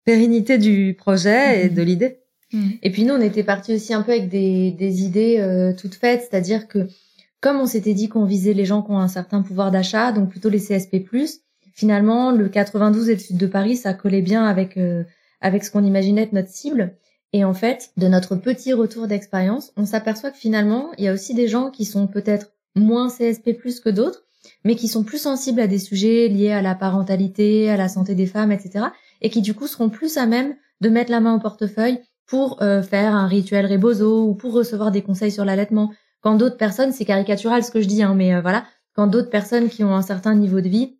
[0.03, 1.75] pérennité du projet et mhm.
[1.75, 2.19] de l'idée.
[2.55, 2.71] Mhm.
[2.81, 5.95] Et puis nous, on était parti aussi un peu avec des, des idées euh, toutes
[5.95, 6.87] faites, c'est-à-dire que
[7.41, 10.29] comme on s'était dit qu'on visait les gens qui ont un certain pouvoir d'achat, donc
[10.29, 11.05] plutôt les CSP+,
[11.73, 14.79] finalement, le 92 et le sud de Paris, ça collait bien avec
[15.41, 16.95] avec ce qu'on imaginait être notre cible.
[17.33, 21.13] Et en fait, de notre petit retour d'expérience, on s'aperçoit que finalement, il y a
[21.13, 24.23] aussi des gens qui sont peut-être moins CSP que d'autres,
[24.63, 28.15] mais qui sont plus sensibles à des sujets liés à la parentalité, à la santé
[28.15, 28.85] des femmes, etc.
[29.21, 32.61] Et qui du coup seront plus à même de mettre la main au portefeuille pour
[32.61, 35.91] euh, faire un rituel rebozo ou pour recevoir des conseils sur l'allaitement.
[36.21, 39.29] Quand d'autres personnes, c'est caricatural ce que je dis, hein, mais euh, voilà, quand d'autres
[39.29, 40.97] personnes qui ont un certain niveau de vie,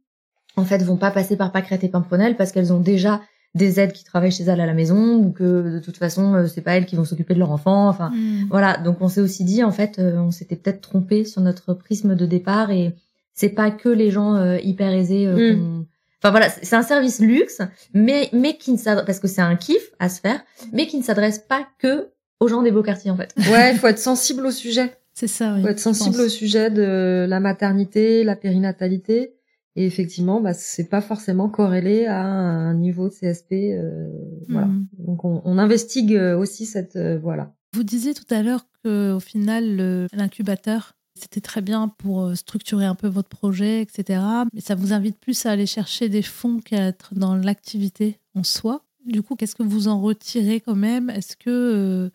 [0.56, 3.22] en fait, vont pas passer par Pâquerette et Pimpronel parce qu'elles ont déjà
[3.56, 6.46] des aides qui travaillent chez elles à la maison ou que de toute façon euh,
[6.46, 8.48] c'est pas elles qui vont s'occuper de leur enfant enfin hmm.
[8.50, 11.74] voilà donc on s'est aussi dit en fait euh, on s'était peut-être trompé sur notre
[11.74, 12.94] prisme de départ et
[13.34, 15.86] c'est pas que les gens euh, hyper aisés hmm.
[16.26, 17.62] Enfin voilà c'est un service luxe
[17.94, 20.98] mais mais qui ne s'adresse parce que c'est un kiff à se faire mais qui
[20.98, 22.10] ne s'adresse pas que
[22.40, 25.28] aux gens des beaux quartiers en fait ouais il faut être sensible au sujet c'est
[25.28, 29.36] ça oui, faut être sensible au sujet de la maternité la périnatalité
[29.78, 33.52] et effectivement, bah, c'est pas forcément corrélé à un niveau de CSP.
[33.74, 34.08] Euh,
[34.48, 34.68] voilà.
[34.68, 34.88] Mhm.
[35.00, 37.54] Donc on, on, investigue euh, aussi cette euh, voilà.
[37.74, 42.96] Vous disiez tout à l'heure qu'au final, l'incubateur, c'était très bien pour euh, structurer un
[42.96, 44.22] peu votre projet, etc.
[44.54, 48.44] Mais ça vous invite plus à aller chercher des fonds qu'à être dans l'activité en
[48.44, 48.84] soi.
[49.06, 51.10] Du coup, qu'est-ce que vous en retirez quand même?
[51.10, 52.12] Est-ce que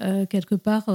[0.00, 0.86] euh, quelque part,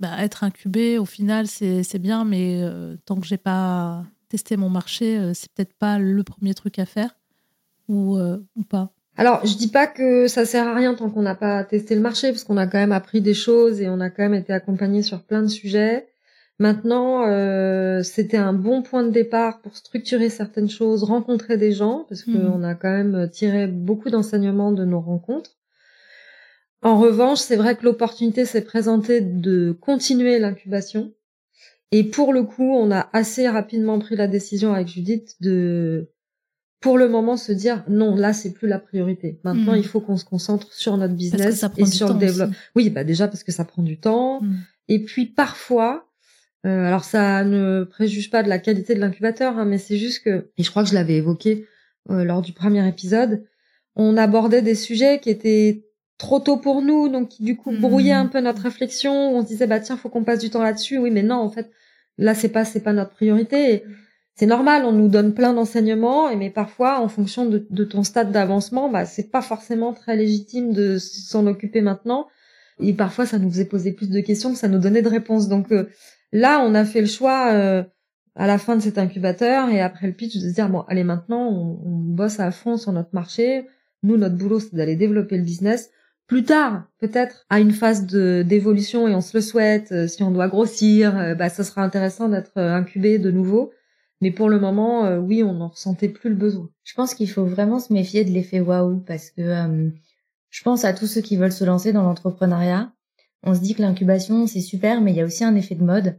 [0.00, 2.62] bah, être incubé, au final, c'est bien, mais
[3.04, 6.86] tant que j'ai pas tester mon marché, euh, c'est peut-être pas le premier truc à
[6.86, 7.16] faire
[7.88, 8.92] ou, euh, ou pas?
[9.16, 12.02] Alors, je dis pas que ça sert à rien tant qu'on n'a pas testé le
[12.02, 14.52] marché, parce qu'on a quand même appris des choses et on a quand même été
[14.52, 16.06] accompagné sur plein de sujets.
[16.58, 22.06] Maintenant, euh, c'était un bon point de départ pour structurer certaines choses, rencontrer des gens,
[22.08, 22.64] parce qu'on mmh.
[22.64, 25.50] a quand même tiré beaucoup d'enseignements de nos rencontres.
[26.82, 31.12] En revanche, c'est vrai que l'opportunité s'est présentée de continuer l'incubation,
[31.92, 36.10] et pour le coup, on a assez rapidement pris la décision avec Judith de,
[36.80, 39.40] pour le moment, se dire non, là, c'est plus la priorité.
[39.44, 39.78] Maintenant, hmm.
[39.78, 42.56] il faut qu'on se concentre sur notre business et sur le développement.
[42.74, 44.40] Oui, bah déjà parce que ça prend du temps.
[44.40, 44.56] Hmm.
[44.88, 46.05] Et puis parfois,
[46.66, 50.24] euh, alors ça ne préjuge pas de la qualité de l'incubateur, hein, mais c'est juste
[50.24, 51.66] que, et je crois que je l'avais évoqué
[52.10, 53.44] euh, lors du premier épisode,
[53.94, 55.84] on abordait des sujets qui étaient
[56.18, 57.80] trop tôt pour nous, donc qui du coup hmm.
[57.80, 59.36] brouillait un peu notre réflexion.
[59.36, 60.98] On se disait bah tiens, faut qu'on passe du temps là-dessus.
[60.98, 61.70] Oui, mais non, en fait,
[62.18, 63.84] là c'est pas c'est pas notre priorité.
[64.34, 68.32] C'est normal, on nous donne plein d'enseignements, mais parfois, en fonction de, de ton stade
[68.32, 72.26] d'avancement, bah c'est pas forcément très légitime de s'en occuper maintenant.
[72.80, 75.48] Et parfois, ça nous faisait poser plus de questions que ça nous donnait de réponses.
[75.48, 75.88] Donc euh,
[76.38, 77.52] là, on a fait le choix.
[77.52, 77.82] Euh,
[78.38, 81.04] à la fin de cet incubateur et après le pitch de se dire bon allez
[81.04, 83.66] maintenant on, on bosse à fond sur notre marché
[84.02, 85.88] nous notre boulot c'est d'aller développer le business
[86.26, 90.22] plus tard, peut-être à une phase de d'évolution et on se le souhaite, euh, si
[90.22, 93.72] on doit grossir, euh, bah ça sera intéressant d'être euh, incubé de nouveau.
[94.20, 96.70] Mais pour le moment, oui, on n'en ressentait plus le besoin.
[96.84, 99.92] Je pense qu'il faut vraiment se méfier de l'effet waouh parce que
[100.48, 102.94] je pense à tous ceux qui veulent se lancer dans l'entrepreneuriat.
[103.42, 105.84] On se dit que l'incubation c'est super, mais il y a aussi un effet de
[105.84, 106.18] mode.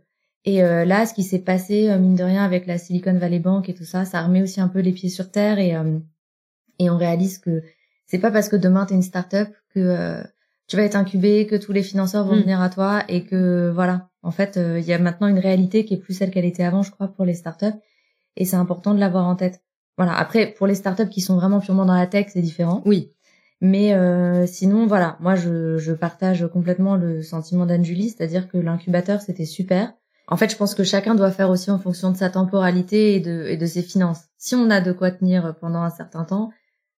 [0.50, 3.74] Et là, ce qui s'est passé mine de rien avec la Silicon Valley Bank et
[3.74, 5.76] tout ça, ça remet aussi un peu les pieds sur terre et
[6.80, 7.64] et on réalise que
[8.06, 10.24] c'est pas parce que demain tu es une start-up que euh,
[10.68, 12.42] tu vas être incubé, que tous les financeurs vont mm.
[12.42, 14.10] venir à toi et que voilà.
[14.24, 16.64] En fait, euh, il y a maintenant une réalité qui est plus celle qu'elle était
[16.64, 17.76] avant, je crois, pour les start-up.
[18.36, 19.62] et c'est important de l'avoir en tête.
[19.98, 20.14] Voilà.
[20.14, 22.82] Après, pour les startups qui sont vraiment purement dans la tech, c'est différent.
[22.86, 23.14] Oui.
[23.62, 29.22] Mais euh, sinon, voilà, moi, je, je partage complètement le sentiment d'Anne-Julie, c'est-à-dire que l'incubateur,
[29.22, 29.94] c'était super.
[30.28, 33.20] En fait, je pense que chacun doit faire aussi en fonction de sa temporalité et
[33.20, 34.26] de, et de ses finances.
[34.38, 36.52] Si on a de quoi tenir pendant un certain temps,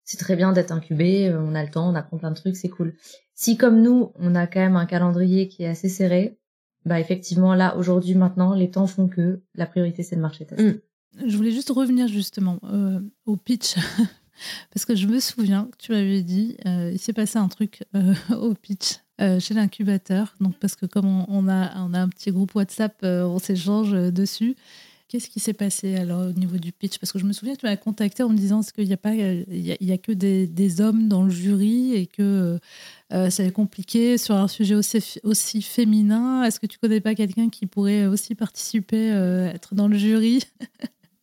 [0.04, 2.70] c'est très bien d'être incubé, on a le temps, on apprend plein de trucs, c'est
[2.70, 2.94] cool.
[3.34, 6.38] Si comme nous, on a quand même un calendrier qui est assez serré,
[6.84, 10.46] bah effectivement là aujourd'hui maintenant les temps font que la priorité c'est le marché.
[10.58, 11.26] Mm.
[11.26, 13.76] Je voulais juste revenir justement euh, au pitch
[14.72, 17.84] parce que je me souviens que tu m'avais dit euh, il s'est passé un truc
[17.94, 20.34] euh, au pitch chez l'incubateur.
[20.40, 24.56] Donc parce que comme on, a on a un petit groupe WhatsApp on s'échange dessus.
[25.08, 26.98] Qu'est-ce qui s'est passé alors au niveau du pitch?
[26.98, 29.14] Parce que je me souviens tu m'as contacté en me disant qu'il n'y a pas,
[29.14, 32.58] il y, a, que des, hommes dans le jury et que
[33.14, 36.44] euh, c'est compliqué sur un sujet aussi, aussi féminin?
[36.44, 40.42] Est-ce que tu connais pas quelqu'un qui pourrait aussi participer, euh, être dans le jury?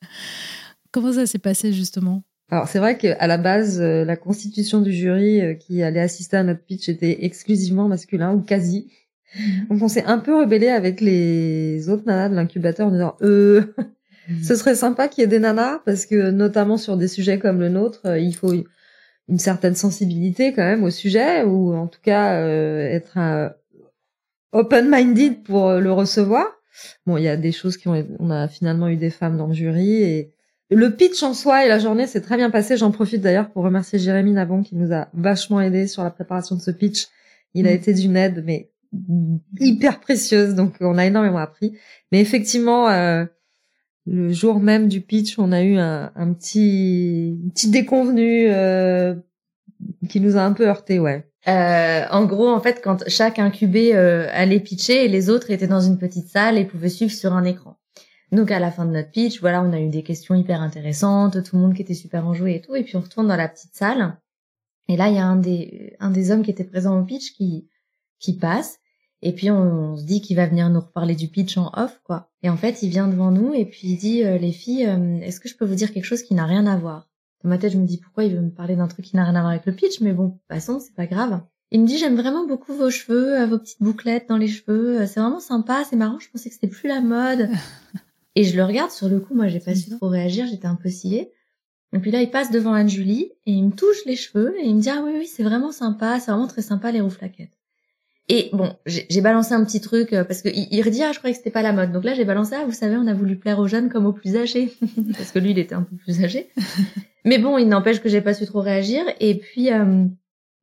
[0.91, 2.23] Comment ça s'est passé justement?
[2.49, 6.43] Alors c'est vrai qu'à la base, euh, la constitution du jury qui allait assister à
[6.43, 8.91] notre pitch était exclusivement masculin ou quasi.
[9.35, 9.67] Mhm.
[9.69, 13.63] Donc on s'est un peu rebellé avec les autres nanas de l'incubateur en disant euh,
[14.29, 14.43] mhm.
[14.43, 17.59] ce serait sympa qu'il y ait des nanas parce que notamment sur des sujets comme
[17.59, 18.53] le nôtre, euh, il faut
[19.27, 23.49] une certaine sensibilité quand même au sujet ou en tout cas euh, être euh,
[24.51, 26.45] open-minded pour le recevoir.
[27.05, 29.47] Bon, il y a des choses qui ont on a finalement eu des femmes dans
[29.47, 30.33] le jury et
[30.69, 32.77] le pitch en soi et la journée s'est très bien passé.
[32.77, 36.55] J'en profite d'ailleurs pour remercier Jérémy Navon qui nous a vachement aidé sur la préparation
[36.55, 37.07] de ce pitch.
[37.53, 37.77] Il a mhm.
[37.77, 38.71] été d'une aide mais
[39.59, 41.77] hyper précieuse, donc on a énormément appris.
[42.11, 43.25] Mais effectivement, euh,
[44.05, 49.15] le jour même du pitch, on a eu un, un petit, petit déconvenu euh,
[50.09, 51.27] qui nous a un peu heurté, ouais.
[51.47, 55.81] Euh, en gros, en fait, quand chaque incubé euh, allait pitcher, les autres étaient dans
[55.81, 57.74] une petite salle et pouvaient suivre sur un écran.
[58.35, 61.43] Donc à la fin de notre pitch, voilà, on a eu des questions hyper intéressantes,
[61.43, 63.47] tout le monde qui était super enjoué et tout, et puis on retourne dans la
[63.47, 64.17] petite salle.
[64.87, 67.33] Et là, il y a un des un des hommes qui était présent au pitch
[67.33, 67.67] qui
[68.19, 68.79] qui passe
[69.21, 72.29] et puis on, se dit qu'il va venir nous reparler du pitch en off, quoi.
[72.43, 75.19] Et en fait, il vient devant nous et puis il dit euh, les filles, euh,
[75.21, 77.09] est-ce que je peux vous dire quelque chose qui n'a rien à voir?
[77.43, 79.23] Dans ma tête, je me dis pourquoi il veut me parler d'un truc qui n'a
[79.23, 81.41] rien à voir avec le pitch, mais bon, façon, c'est pas grave.
[81.71, 85.05] Il me dit j'aime vraiment beaucoup vos cheveux, euh, vos petites bouclettes dans les cheveux,
[85.07, 86.19] c'est vraiment sympa, c'est marrant.
[86.19, 87.49] Je pensais que c'était plus la mode.
[88.35, 90.75] Et je le regarde sur le coup, moi j'ai pas su trop réagir, j'étais un
[90.75, 91.31] peu sciée.
[91.93, 94.75] Et puis là, il passe devant Anne-Julie et il me touche les cheveux et il
[94.75, 97.55] me dit ah oui oui c'est vraiment sympa, c'est vraiment très sympa les rouflaquettes.
[98.27, 101.33] Et bon, j'ai balancé un petit truc euh, parce que il, redit ah je croyais
[101.33, 101.91] que c'était pas la mode.
[101.91, 104.13] Donc là j'ai balancé ah vous savez on a voulu plaire aux jeunes comme aux
[104.13, 104.73] plus âgés
[105.17, 106.49] parce que lui il était un peu plus âgé.
[107.25, 109.03] Mais bon il n'empêche que j'ai pas su trop réagir.
[109.19, 110.05] Et puis euh,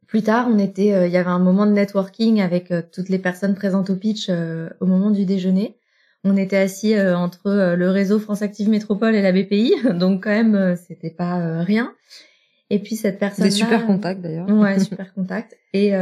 [0.09, 3.19] plus tard on était euh, il y avait un moment de networking avec toutes les
[3.19, 5.79] personnes présentes au pitch au moment du déjeuner.
[6.25, 10.77] On était assis entre le réseau France Active Métropole et la BPI donc quand même
[10.77, 11.93] c'était pas rien.
[12.71, 13.45] Et puis cette personne.
[13.45, 14.49] Des super contacts d'ailleurs.
[14.49, 15.59] Ouais super contacts.
[15.73, 15.93] Et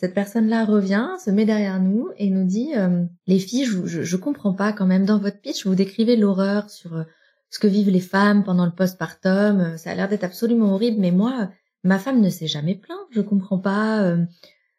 [0.00, 4.16] cette personne-là revient, se met derrière nous et nous dit euh, les filles, je, je,
[4.16, 7.02] comprends pas quand même dans votre pitch, vous décrivez l'horreur sur euh,
[7.50, 10.98] ce que vivent les femmes pendant le postpartum, euh, ça a l'air d'être absolument horrible,
[11.00, 11.50] mais moi,
[11.84, 14.16] ma femme ne s'est jamais plainte, je comprends pas.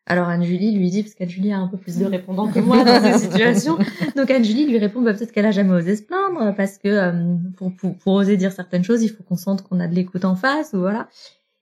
[0.07, 3.01] Alors Anne-Julie lui dit, parce qu'Anne-Julie a un peu plus de répondants que moi dans
[3.01, 3.77] ces situations,
[4.17, 7.11] donc Anne-Julie lui répond, bah, peut-être qu'elle a jamais osé se plaindre, parce que
[7.55, 10.25] pour, pour, pour, oser dire certaines choses, il faut qu'on sente qu'on a de l'écoute
[10.25, 11.07] en face, ou voilà.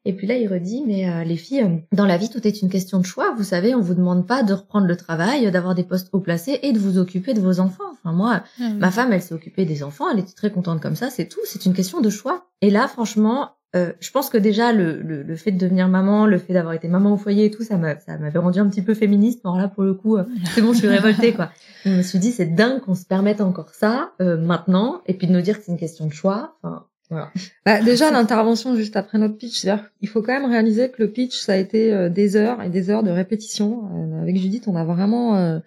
[0.05, 2.61] Et puis là, il redit, mais euh, les filles, euh, dans la vie, tout est
[2.61, 3.33] une question de choix.
[3.35, 6.59] Vous savez, on vous demande pas de reprendre le travail, d'avoir des postes haut placés
[6.63, 7.83] et de vous occuper de vos enfants.
[7.91, 10.95] Enfin, moi, ah ma femme, elle s'est occupée des enfants, elle était très contente comme
[10.95, 11.41] ça, c'est tout.
[11.45, 12.47] C'est une question de choix.
[12.61, 16.25] Et là, franchement, euh, je pense que déjà le, le, le, fait de devenir maman,
[16.25, 18.93] le fait d'avoir été maman au foyer et tout, ça m'avait rendu un petit peu
[18.93, 19.41] féministe.
[19.43, 20.17] Alors là, pour le coup,
[20.55, 21.51] c'est bon, je suis révoltée quoi.
[21.85, 25.33] Je me suis dit, c'est dingue qu'on se permette encore ça maintenant, et puis de
[25.33, 26.57] nous dire que c'est une question de choix.
[26.61, 27.31] Enfin, voilà.
[27.65, 31.11] Bah, déjà l'intervention juste après notre pitch, c'est-à-dire il faut quand même réaliser que le
[31.11, 33.89] pitch ça a été euh, des heures et des heures de répétition.
[33.93, 35.59] Euh, avec Judith, on a vraiment euh,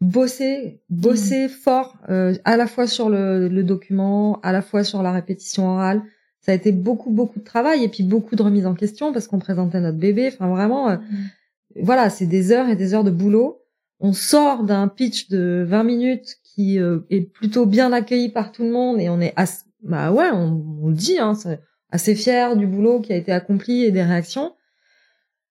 [0.00, 1.50] bossé, bossé mm.
[1.50, 6.02] fort à la fois sur le, le, document, à la fois sur la répétition orale.
[6.48, 9.28] Ça a été beaucoup beaucoup de travail et puis beaucoup de remise en question parce
[9.28, 10.30] qu'on présentait notre bébé.
[10.32, 11.00] Enfin vraiment, mm.
[11.82, 13.60] voilà, c'est des heures et des heures de boulot.
[14.00, 18.70] On sort d'un pitch de 20 minutes qui est plutôt bien accueilli par tout le
[18.70, 19.34] monde et on est
[19.82, 21.60] bah ouais, on, le dit, hein, c'est
[21.90, 24.52] assez fier du boulot qui a été accompli et des réactions.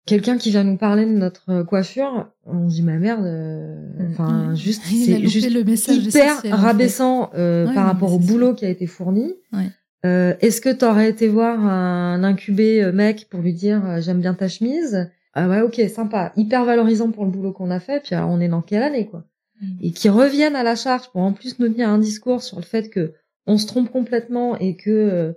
[0.06, 4.56] Quelqu'un qui vient nous parler de notre coiffure, on dit ma merde, euh, enfin mmh.
[4.56, 8.86] juste c'est juste le message hyper rabaissant euh, par rapport au boulot qui a été
[8.86, 9.34] fourni.
[9.54, 9.70] Ouais.
[10.06, 14.20] Euh, Est-ce que t'aurais été voir un incubé euh, mec pour lui dire euh, j'aime
[14.20, 15.10] bien ta chemise?
[15.34, 18.04] Ah ouais, ok, sympa, hyper valorisant pour le boulot qu'on a fait.
[18.04, 19.26] Puis alors, on est dans quelle année quoi?
[19.62, 19.68] Mmh.
[19.82, 22.64] Et qui reviennent à la charge pour en plus nous tenir un discours sur le
[22.64, 23.14] fait que
[23.48, 25.34] on se trompe complètement et que euh,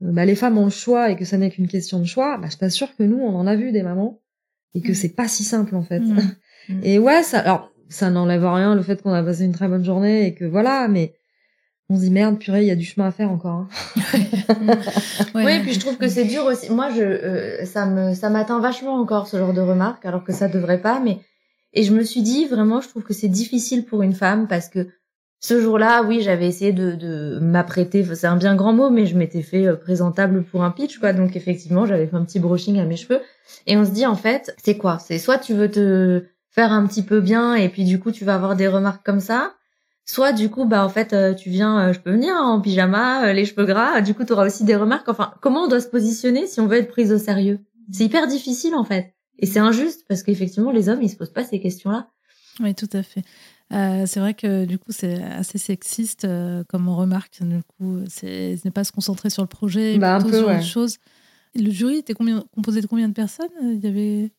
[0.00, 2.48] bah, les femmes ont le choix et que ça n'est qu'une question de choix, bah,
[2.50, 4.20] je t'assure que nous, on en a vu des mamans
[4.74, 4.94] et que mm.
[4.94, 6.00] c'est pas si simple en fait.
[6.00, 6.18] Mm.
[6.84, 9.84] Et ouais, ça, alors ça n'enlève rien le fait qu'on a passé une très bonne
[9.84, 11.14] journée et que voilà, mais
[11.92, 13.66] on se dit merde, purée, il y a du chemin à faire encore.
[13.66, 13.68] Hein.
[15.34, 16.70] Oui, et puis je trouve que c'est dur aussi.
[16.70, 20.32] Moi, je, euh, ça me, ça m'atteint vachement encore ce genre de remarques, alors que
[20.32, 21.00] ça devrait pas.
[21.00, 21.18] Mais
[21.74, 24.68] et je me suis dit vraiment, je trouve que c'est difficile pour une femme parce
[24.68, 24.88] que
[25.40, 28.04] ce jour-là, oui, j'avais essayé de, de m'apprêter.
[28.14, 31.12] C'est un bien grand mot, mais je m'étais fait euh, présentable pour un pitch, quoi.
[31.12, 33.20] Donc effectivement, j'avais fait un petit brushing à mes cheveux.
[33.66, 34.98] Et on se dit en fait, c'est quoi?
[34.98, 38.24] C'est soit tu veux te faire un petit peu bien et puis du coup tu
[38.24, 39.54] vas avoir des remarques comme ça,
[40.12, 43.28] soit du coup bah en fait euh, tu viens euh, je peux venir en pyjama
[43.28, 45.08] euh, les cheveux gras du coup tu auras aussi des remarques.
[45.08, 47.60] Enfin comment on doit se positionner si on veut être prise au sérieux?
[47.90, 49.14] C'est hyper difficile en fait.
[49.38, 52.08] Et c'est injuste parce qu'effectivement les hommes ils se posent pas ces questions là
[52.60, 53.22] oui tout à fait.
[53.70, 56.26] C'est vrai que du coup c'est assez sexiste
[56.68, 57.42] comme on remarque.
[57.42, 60.48] Du coup c'est ne pas se concentrer sur le projet bah, plutôt un peu, sur
[60.48, 60.60] ouais.
[60.60, 60.98] chose.
[61.54, 63.48] Le jury était combien composé de combien de personnes?
[63.62, 64.30] Il y avait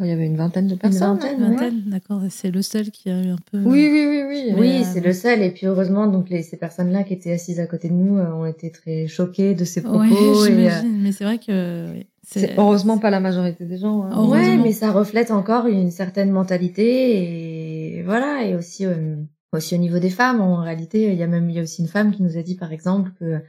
[0.00, 1.02] il y avait une vingtaine de personnes.
[1.02, 2.20] Une vingtaine, une vingtaine d'accord.
[2.28, 3.58] C'est le seul qui a eu un peu.
[3.58, 4.54] Oui, oui, oui, oui.
[4.56, 5.40] Oui, c'est le seul.
[5.42, 8.32] Et puis heureusement, donc les, ces personnes-là qui étaient assises à côté de nous euh,
[8.32, 10.00] ont été très choquées de ces propos.
[10.02, 10.82] Oui, et, euh...
[10.84, 11.92] mais c'est vrai que.
[11.92, 14.02] Oui, c'est heureusement pas la majorité des gens.
[14.02, 14.26] Hein.
[14.26, 18.44] Ouais, mais ça reflète encore une certaine mentalité et voilà.
[18.44, 19.16] Et aussi, euh,
[19.52, 21.82] aussi au niveau des femmes, en réalité, il y a même il y a aussi
[21.82, 23.40] une femme qui nous a dit par exemple que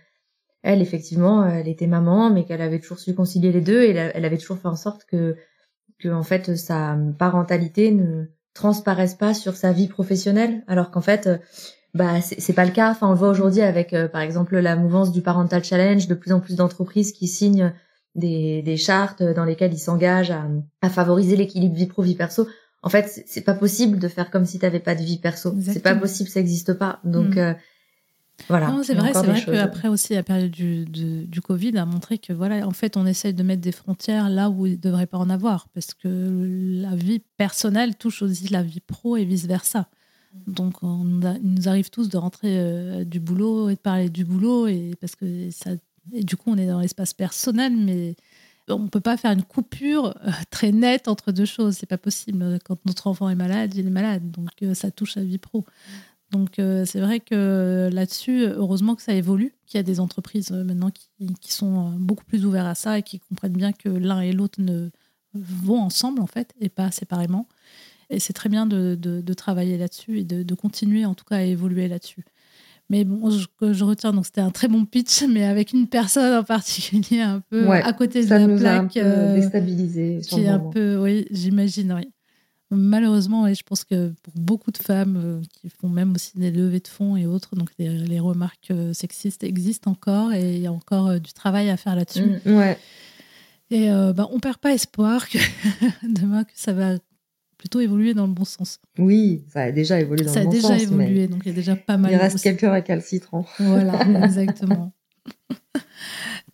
[0.62, 4.26] elle, effectivement, elle était maman, mais qu'elle avait toujours su concilier les deux et elle
[4.26, 5.36] avait toujours fait en sorte que
[6.00, 11.28] que en fait sa parentalité ne transparaisse pas sur sa vie professionnelle alors qu'en fait
[11.28, 11.38] euh,
[11.94, 12.92] bah c'est pas le cas.
[12.92, 16.16] Enfin on le voit aujourd'hui avec euh, par exemple la mouvance du parental challenge de
[16.16, 17.74] plus en plus d'entreprises qui signent
[18.16, 20.46] des, des chartes dans lesquelles ils s'engagent à,
[20.82, 22.48] à favoriser l'équilibre vie pro vie perso.
[22.84, 25.54] En fait c'est pas possible de faire comme si t'avais pas de vie perso.
[25.62, 27.00] C'est pas possible ça existe pas.
[27.04, 27.40] Donc mm.
[27.40, 27.54] euh,
[28.48, 28.76] voilà.
[28.84, 32.34] c'est vrai, c'est vrai qu'après aussi la période du, du, du, Covid a montré que
[32.34, 35.18] voilà, en fait, on essaye de mettre des frontières là où il ne devrait pas
[35.18, 39.88] en avoir, parce que la vie personnelle touche aussi la vie pro et vice versa.
[40.48, 44.26] Donc, on il nous arrive tous de rentrer euh, du boulot et de parler du
[44.26, 45.72] boulot, et parce que ça,
[46.14, 48.16] et du coup, on est dans l'espace personnel, mais
[48.68, 51.78] on ne peut pas faire une coupure euh, très nette entre deux choses.
[51.78, 52.60] C'est pas possible.
[52.66, 55.66] Quand notre enfant est malade, il est malade, donc euh, ça touche la vie pro.
[56.38, 60.52] Donc euh, c'est vrai que là-dessus, heureusement que ça évolue, qu'il y a des entreprises
[60.52, 61.10] euh, maintenant qui,
[61.40, 64.34] qui, sont euh, beaucoup plus ouvertes à ça et qui comprennent bien que l'un et
[64.34, 64.90] l'autre ne
[65.34, 67.48] vont ensemble en fait et pas séparément.
[68.10, 71.26] Et c'est très bien de, de, de travailler là-dessus et de, de, continuer en tout
[71.26, 72.26] cas à évoluer là-dessus.
[72.90, 76.38] Mais bon, je, je retiens, donc c'était un très bon pitch, mais avec une personne
[76.38, 78.98] en particulier un peu ouais, à côté de ça la nous plaque.
[78.98, 80.20] A un peu déstabilisé.
[80.22, 82.12] Qui est un peu, oui, j'imagine, oui
[82.76, 86.52] malheureusement, et je pense que pour beaucoup de femmes euh, qui font même aussi des
[86.52, 90.62] levées de fonds et autres, donc les, les remarques euh, sexistes existent encore et il
[90.62, 92.40] y a encore euh, du travail à faire là-dessus.
[92.46, 92.78] Mmh, ouais.
[93.72, 95.38] Et euh, bah, on perd pas espoir que
[96.04, 96.98] demain que ça va
[97.58, 98.80] plutôt évoluer dans le bon sens.
[99.00, 100.62] Oui, ça a déjà évolué dans ça le bon sens.
[100.62, 102.12] Ça a déjà évolué, donc il y a déjà pas mal.
[102.12, 103.46] Il reste quelques récalcitrants.
[103.60, 104.94] Voilà, exactement.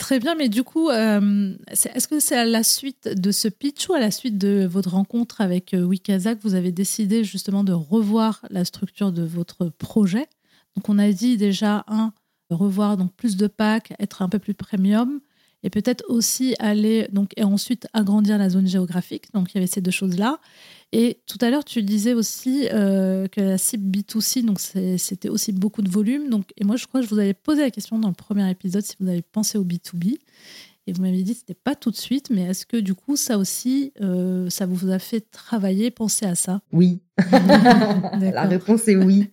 [0.02, 3.88] Très bien, mais du coup, euh, est-ce que c'est à la suite de ce pitch
[3.88, 7.64] ou à la suite de votre rencontre avec euh, Wikaza que vous avez décidé justement
[7.64, 10.28] de revoir la structure de votre projet?
[10.76, 12.14] Donc, on a dit déjà, un,
[12.50, 15.22] revoir donc plus de packs, être un peu plus premium,
[15.62, 19.32] et peut-être aussi aller, donc, et ensuite agrandir la zone géographique.
[19.36, 20.40] Donc, il y avait ces deux choses-là.
[20.94, 25.54] Et tout à l'heure, tu disais aussi euh, que la cible B2C, donc c'était aussi
[25.54, 26.30] beaucoup de volume.
[26.30, 28.50] Donc, et moi, je crois que je vous avais posé la question dans le premier
[28.50, 30.18] épisode si vous avez pensé au B2B.
[30.88, 32.96] Et vous m'avez dit que ce n'était pas tout de suite, mais est-ce que du
[32.96, 36.62] coup, ça aussi, euh, ça vous a fait travailler, penser à ça?
[36.74, 37.00] Oui.
[37.32, 39.30] la réponse est oui.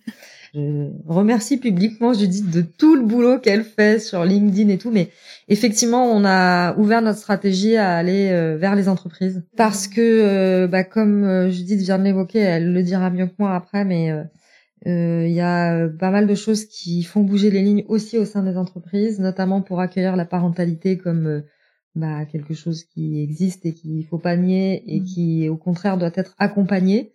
[0.53, 5.09] Je remercie publiquement Judith de tout le boulot qu'elle fait sur LinkedIn et tout, mais
[5.47, 9.43] effectivement, on a ouvert notre stratégie à aller euh, vers les entreprises.
[9.55, 13.35] Parce que, euh, bah, comme euh, Judith vient de l'évoquer, elle le dira mieux que
[13.37, 14.11] moi après, mais
[14.85, 18.25] il euh, y a pas mal de choses qui font bouger les lignes aussi au
[18.25, 21.43] sein des entreprises, notamment pour accueillir la parentalité comme
[21.95, 26.11] bah, quelque chose qui existe et qu'il faut pas nier et qui, au contraire, doit
[26.15, 27.13] être accompagné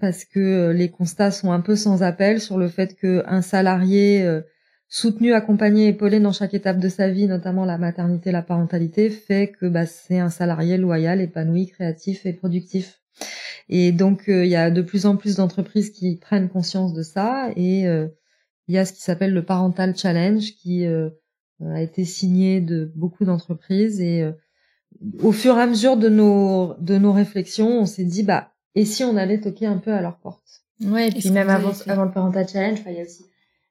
[0.00, 4.22] parce que euh, les constats sont un peu sans appel sur le fait qu'un salarié
[4.22, 4.42] euh,
[4.88, 9.48] soutenu, accompagné, épaulé dans chaque étape de sa vie, notamment la maternité, la parentalité, fait
[9.48, 13.00] que bah, c'est un salarié loyal, épanoui, créatif et productif.
[13.68, 17.02] Et donc euh, il y a de plus en plus d'entreprises qui prennent conscience de
[17.02, 22.60] ça et il y a ce qui s'appelle le Parental Challenge qui a été signé
[22.60, 24.26] de beaucoup d'entreprises et
[25.20, 28.84] au fur et à mesure de nos de nos réflexions, on s'est dit bah et
[28.84, 32.04] si on allait toquer un peu à leur porte Ouais, et puis même avant, avant
[32.04, 33.24] le Parental Challenge, il y a aussi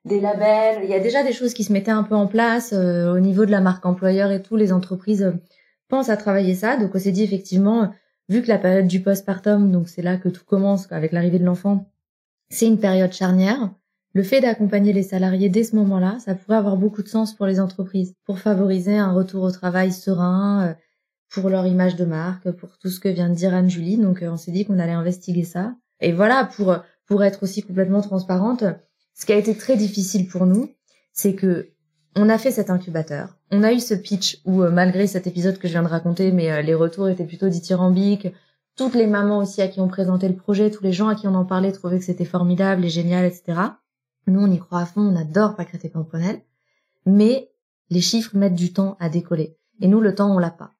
[0.05, 0.81] des labels.
[0.83, 3.19] Il y a déjà des choses qui se mettaient un peu en place euh, au
[3.19, 4.55] niveau de la marque employeur et tout.
[4.55, 5.33] Les entreprises euh,
[5.87, 6.77] pensent à travailler ça.
[6.77, 7.91] Donc on s'est dit effectivement,
[8.29, 11.45] vu que la période du postpartum, donc c'est là que tout commence avec l'arrivée de
[11.45, 11.89] l'enfant,
[12.49, 13.69] c'est une période charnière.
[14.13, 17.45] Le fait d'accompagner les salariés dès ce moment-là, ça pourrait avoir beaucoup de sens pour
[17.45, 20.73] les entreprises, pour favoriser un retour au travail serein, euh,
[21.29, 23.97] pour leur image de marque, pour tout ce que vient de dire Anne-Julie.
[23.97, 25.75] Donc on s'est dit qu'on allait investiguer ça.
[25.99, 28.63] Et voilà, pour pour être aussi complètement transparente,
[29.15, 30.69] ce qui a été très difficile pour nous,
[31.13, 31.71] c'est que
[32.15, 33.37] on a fait cet incubateur.
[33.51, 36.31] On a eu ce pitch où, euh, malgré cet épisode que je viens de raconter,
[36.31, 38.27] mais euh, les retours étaient plutôt dithyrambiques.
[38.75, 41.27] Toutes les mamans aussi à qui on présentait le projet, tous les gens à qui
[41.27, 43.59] on en parlait trouvaient que c'était formidable et génial, etc.
[44.25, 46.41] Nous, on y croit à fond, on adore Pâquerette et Pamprenelle.
[47.05, 47.49] Mais
[47.89, 49.57] les chiffres mettent du temps à décoller.
[49.79, 50.73] Et nous, le temps, on l'a pas.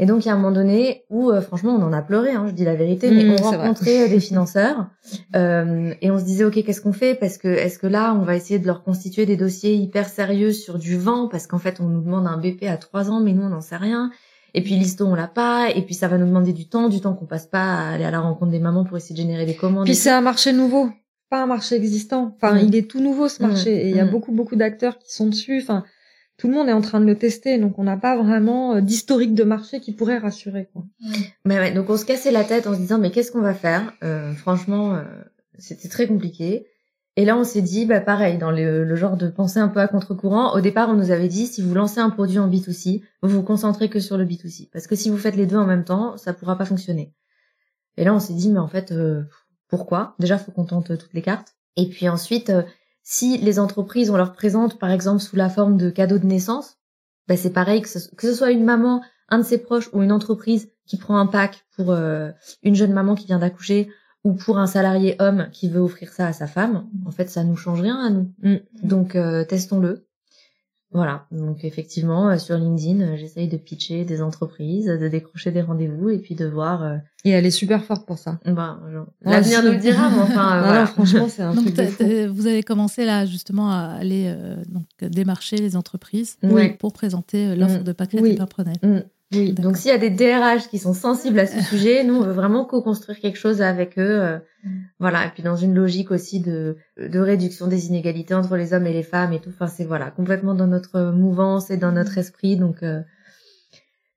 [0.00, 2.30] Et donc, il y a un moment donné où, euh, franchement, on en a pleuré,
[2.32, 4.86] hein, je dis la vérité, mais Mmh, on rencontrait euh, des financeurs
[5.34, 7.14] euh, et on se disait, ok, qu'est-ce qu'on fait?
[7.14, 10.52] Parce que est-ce que là, on va essayer de leur constituer des dossiers hyper sérieux
[10.52, 11.28] sur du vent?
[11.28, 13.60] Parce qu'en fait, on nous demande un BP à trois ans, mais nous, on n'en
[13.60, 14.10] sait rien.
[14.54, 15.68] Et puis l'histo, on l'a pas.
[15.74, 18.04] Et puis ça va nous demander du temps, du temps qu'on passe pas à aller
[18.04, 19.84] à la rencontre des mamans pour essayer de générer des commandes.
[19.84, 20.90] Puis c'est un marché nouveau,
[21.28, 22.34] pas un marché existant.
[22.36, 22.66] Enfin, Mm.
[22.68, 23.46] il est tout nouveau ce Mm.
[23.46, 25.60] marché et il y a beaucoup beaucoup d'acteurs qui sont dessus.
[25.62, 25.84] Enfin,
[26.38, 28.80] tout le monde est en train de le tester, donc on n'a pas vraiment euh,
[28.80, 30.70] d'historique de marché qui pourrait rassurer.
[30.72, 30.84] Quoi.
[31.44, 33.54] Mais ouais, donc on se cassait la tête en se disant mais qu'est-ce qu'on va
[33.54, 33.92] faire?
[34.04, 35.02] Euh, Franchement, euh,
[35.58, 36.66] c'était très compliqué.
[37.16, 39.80] Et là, on s'est dit, bah pareil, dans le, le genre de pensée un peu
[39.80, 40.54] à contre-courant.
[40.54, 43.42] Au départ, on nous avait dit, si vous lancez un produit en B2C, vous vous
[43.42, 46.16] concentrez que sur le B2C, parce que si vous faites les deux en même temps,
[46.16, 47.12] ça pourra pas fonctionner.
[47.96, 49.24] Et là, on s'est dit, mais en fait, euh,
[49.66, 50.14] pourquoi?
[50.20, 51.56] Déjà, faut qu'on tente toutes les cartes.
[51.74, 52.62] Et puis ensuite, euh,
[53.10, 56.76] si les entreprises, on leur présente, par exemple, sous la forme de cadeaux de naissance,
[57.26, 60.02] bah, c'est pareil, que ce, que ce soit une maman, un de ses proches ou
[60.02, 62.30] une entreprise qui prend un pack pour euh,
[62.62, 63.88] une jeune maman qui vient d'accoucher
[64.24, 67.44] ou pour un salarié homme qui veut offrir ça à sa femme, en fait, ça
[67.44, 68.30] nous change rien à nous.
[68.42, 68.56] Mm.
[68.82, 70.06] Donc, euh, testons-le.
[70.90, 71.26] Voilà.
[71.32, 76.08] Donc, effectivement, euh, sur LinkedIn, euh, j'essaye de pitcher des entreprises, de décrocher des rendez-vous
[76.08, 76.82] et puis de voir.
[76.82, 78.38] euh, Et elle est super forte pour ça.
[78.46, 80.80] bah, genre, Ouais, l'avenir nous le dira, mais enfin, euh, Non, voilà.
[80.80, 82.32] non, franchement, c'est un Donc, truc de fou.
[82.34, 86.70] vous avez commencé là justement à aller euh, donc démarcher les entreprises Oui.
[86.78, 87.84] pour présenter euh, l'offre Mm.
[87.84, 88.38] de Pâquerette Oui.
[89.32, 89.52] Oui.
[89.52, 92.32] Donc s'il y a des DRH qui sont sensibles à ce sujet, nous on veut
[92.32, 94.38] vraiment co-construire quelque chose avec eux, euh,
[94.98, 95.26] voilà.
[95.26, 98.92] Et puis dans une logique aussi de de réduction des inégalités entre les hommes et
[98.92, 99.50] les femmes et tout.
[99.50, 102.56] Enfin c'est voilà complètement dans notre mouvance et dans notre esprit.
[102.56, 103.00] Donc euh,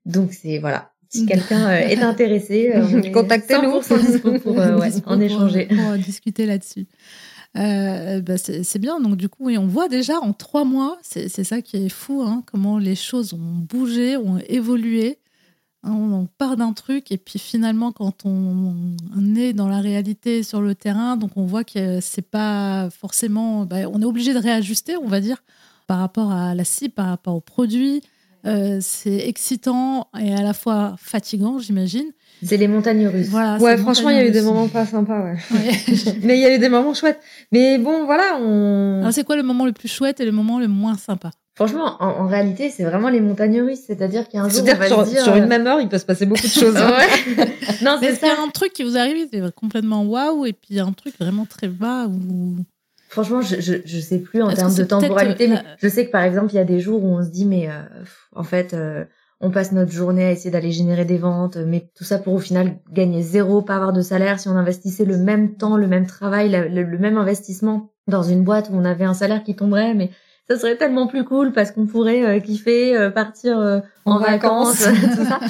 [0.06, 0.92] donc c'est voilà.
[1.12, 3.80] Si quelqu'un euh, est intéressé, euh, Contactez-nous.
[3.80, 5.66] 100% dispo pour euh, ouais, en pour, échanger.
[5.66, 6.86] Pour, euh, discuter là-dessus.
[7.58, 11.28] Euh, bah, c'est bien, donc du coup, oui, on voit déjà en trois mois, c'est
[11.28, 15.18] ça qui est fou, hein, comment les choses ont bougé, ont évolué.
[15.84, 20.44] Hein, on, part d'un truc et puis finalement, quand on, on est dans la réalité
[20.44, 23.66] sur le terrain, donc on voit que c'est pas forcément.
[23.66, 25.42] bah, on est obligé de réajuster, on va dire,
[25.86, 28.02] par rapport à la cible, par rapport au produit.
[28.44, 32.12] Euh, c'est excitant et à la fois fatigant, j'imagine.
[32.44, 33.28] C'est les montagnes russes.
[33.28, 35.36] Voilà, Ouais, franchement, il y a eu des moments pas sympas, ouais.
[36.22, 37.20] Mais il y a eu des moments chouettes.
[37.52, 39.00] Mais bon, voilà, on.
[39.00, 41.30] Alors, c'est quoi le moment le plus chouette et le moment le moins sympa?
[41.54, 43.82] Franchement, en, en réalité, c'est vraiment les montagnes russes.
[43.86, 45.88] C'est-à-dire qu'il y a un jour, on va sur, dire sur une même heure, il
[45.88, 46.76] peut se passer beaucoup de choses.
[46.78, 46.90] hein.
[46.90, 47.44] Ouais.
[47.82, 48.40] non, Mais c'est qu'il y ça.
[48.40, 50.92] a un truc qui vous arrive, c'est complètement waouh, et puis il y a un
[50.92, 52.56] truc vraiment très bas ou
[53.10, 56.06] Franchement, je, je, je sais plus en termes de temporalité, euh, mais la- je sais
[56.06, 57.82] que par exemple, il y a des jours où on se dit, mais euh,
[58.34, 59.04] en fait, euh,
[59.42, 62.38] on passe notre journée à essayer d'aller générer des ventes, mais tout ça pour au
[62.38, 64.38] final gagner zéro, pas avoir de salaire.
[64.38, 68.44] Si on investissait le même temps, le même travail, le, le même investissement dans une
[68.44, 70.10] boîte où on avait un salaire qui tomberait, mais
[70.48, 74.18] ça serait tellement plus cool parce qu'on pourrait euh, kiffer, euh, partir euh, en, En
[74.18, 75.16] vacances, vacances.
[75.16, 75.40] tout ça.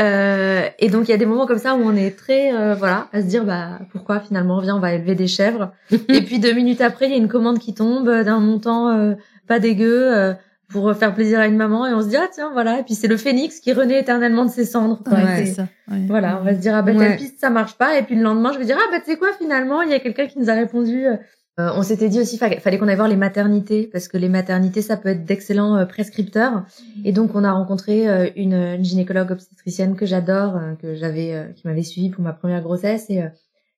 [0.00, 2.76] Euh, et donc il y a des moments comme ça où on est très euh,
[2.76, 6.38] voilà à se dire bah pourquoi finalement viens on va élever des chèvres et puis
[6.38, 9.14] deux minutes après il y a une commande qui tombe euh, d'un montant euh,
[9.48, 10.34] pas dégueu euh,
[10.70, 12.94] pour faire plaisir à une maman et on se dit ah tiens voilà et puis
[12.94, 15.14] c'est le phénix qui renaît éternellement de ses cendres quoi.
[15.16, 15.24] Ouais.
[15.38, 15.68] C'est- c'est ça.
[15.90, 16.04] ouais.
[16.06, 16.98] voilà on va se dire ah bah Ouais.
[16.98, 19.10] telle piste ça marche pas et puis le lendemain je vais dire ah bah tu
[19.10, 21.16] sais quoi finalement il y a quelqu'un qui nous a répondu euh,
[21.58, 24.28] euh, on s'était dit aussi fa- fallait qu'on aille voir les maternités parce que les
[24.28, 26.64] maternités ça peut être d'excellents euh, prescripteurs
[27.04, 31.34] et donc on a rencontré euh, une, une gynécologue obstétricienne que j'adore euh, que j'avais
[31.34, 33.28] euh, qui m'avait suivi pour ma première grossesse et euh,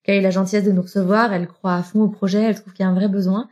[0.04, 2.54] qui a eu la gentillesse de nous recevoir elle croit à fond au projet elle
[2.60, 3.48] trouve qu'il y a un vrai besoin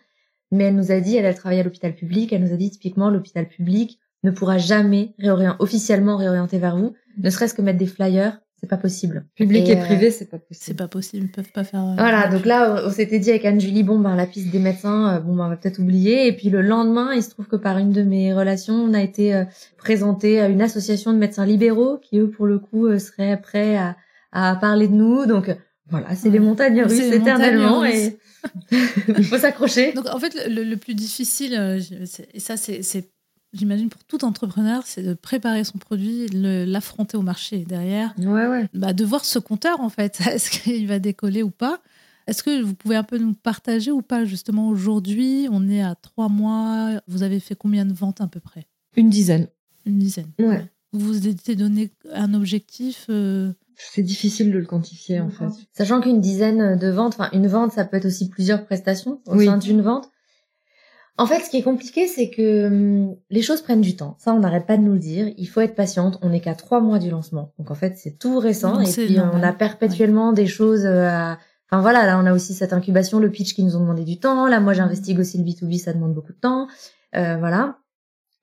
[0.51, 2.71] mais elle nous a dit elle elle travaille à l'hôpital public elle nous a dit
[2.71, 7.79] typiquement l'hôpital public ne pourra jamais réorient- officiellement réorienter vers vous ne serait-ce que mettre
[7.79, 10.77] des flyers c'est pas possible Public Et, et, euh, privé, c'est pas C'est possible.
[10.79, 11.79] pas possible, ils peuvent pas faire.
[11.81, 15.15] euh, Voilà, donc là, on s'était dit avec Anne-Julie, bon, ben, la piste des médecins,
[15.15, 16.27] euh, bon, ben, on va peut-être oublier.
[16.27, 19.01] Et puis le lendemain, il se trouve que par une de mes relations, on a
[19.01, 19.45] été
[19.77, 23.97] présenté à une association de médecins libéraux qui, eux, pour le coup, seraient prêts à,
[24.33, 25.25] à parler de nous.
[25.27, 25.57] Donc,
[25.89, 27.85] Voilà, c'est les montagnes russes éternellement
[29.25, 29.93] faut s'accrocher.
[29.93, 31.81] Donc en fait, le, plus difficile, euh,
[32.35, 33.11] et ça c'est,
[33.53, 38.15] j'imagine pour tout entrepreneur, c'est de préparer son produit, l'affronter au marché derrière.
[38.19, 38.69] Ouais, ouais.
[38.75, 41.81] Bah, de voir ce compteur en fait, est-ce qu'il va décoller ou pas?
[42.27, 45.49] Est-ce que vous pouvez un peu nous partager ou pas justement aujourd'hui?
[45.51, 47.01] On est à trois mois.
[47.07, 48.67] Vous avez fait combien de ventes à peu près?
[48.97, 49.49] Une dizaine.
[49.87, 50.31] Une dizaine.
[50.39, 50.67] Ouais.
[50.93, 55.47] Vous vous êtes donné un objectif euh, c'est difficile de le quantifier en fait.
[55.73, 59.41] Sachant qu'une dizaine de ventes, enfin une vente, ça peut être aussi plusieurs prestations au
[59.41, 60.11] sein d'une vente.
[61.17, 64.17] En fait, ce qui est compliqué, c'est que hum, les choses prennent du temps.
[64.21, 65.33] Ça, on n'arrête pas de nous le dire.
[65.37, 66.19] Il faut être patiente.
[66.23, 67.53] On n'est qu'à trois mois du lancement.
[67.59, 68.81] Donc en fait, c'est tout récent.
[68.81, 71.39] et puis on a perpétuellement des choses euh, à...
[71.71, 74.19] Enfin voilà, là on a aussi cette incubation, le pitch qui nous ont demandé du
[74.19, 74.47] temps.
[74.47, 76.67] Là, moi j'investigue aussi le B2B, ça demande beaucoup de temps.
[77.15, 77.79] Euh, voilà.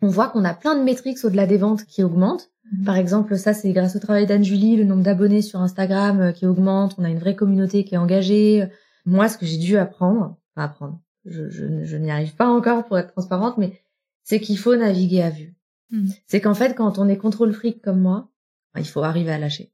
[0.01, 2.49] On voit qu'on a plein de métriques au-delà des ventes qui augmentent.
[2.71, 2.85] Mhm.
[2.85, 6.45] Par exemple, ça, c'est grâce au travail d'Anne-Julie, le nombre d'abonnés sur Instagram euh, qui
[6.45, 6.95] augmente.
[6.97, 8.67] On a une vraie communauté qui est engagée.
[9.05, 12.85] Moi, ce que j'ai dû apprendre, enfin apprendre, je, je, je n'y arrive pas encore
[12.85, 13.79] pour être transparente, mais
[14.23, 15.55] c'est qu'il faut naviguer à vue.
[15.91, 16.11] Mhm.
[16.27, 18.29] C'est qu'en fait, quand on est contrôle fric comme moi,
[18.73, 19.71] ben, il faut arriver à lâcher.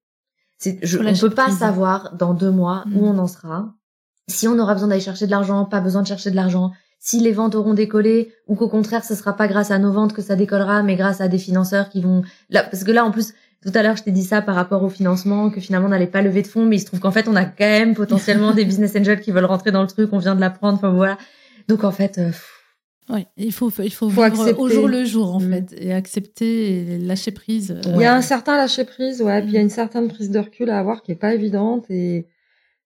[0.57, 3.03] C'est, je, on ne peut pas savoir dans deux mois où mhm.
[3.03, 3.73] on en sera.
[4.27, 6.71] Si on aura besoin d'aller chercher de l'argent, pas besoin de chercher de l'argent
[7.03, 10.13] si les ventes auront décollé ou qu'au contraire ce sera pas grâce à nos ventes
[10.13, 13.11] que ça décollera mais grâce à des financeurs qui vont là parce que là en
[13.11, 13.33] plus
[13.63, 16.05] tout à l'heure je t'ai dit ça par rapport au financement que finalement on n'allait
[16.05, 18.53] pas lever de fonds mais il se trouve qu'en fait on a quand même potentiellement
[18.53, 21.17] des business angels qui veulent rentrer dans le truc on vient de l'apprendre enfin voilà
[21.67, 22.31] donc en fait euh,
[23.09, 25.51] oui, il faut, il faut, vivre au jour le jour, en mm.
[25.51, 27.77] fait, et accepter et lâcher prise.
[27.85, 30.29] Il y a un certain lâcher prise, ouais, puis il y a une certaine prise
[30.29, 32.27] de recul à avoir qui est pas évidente, et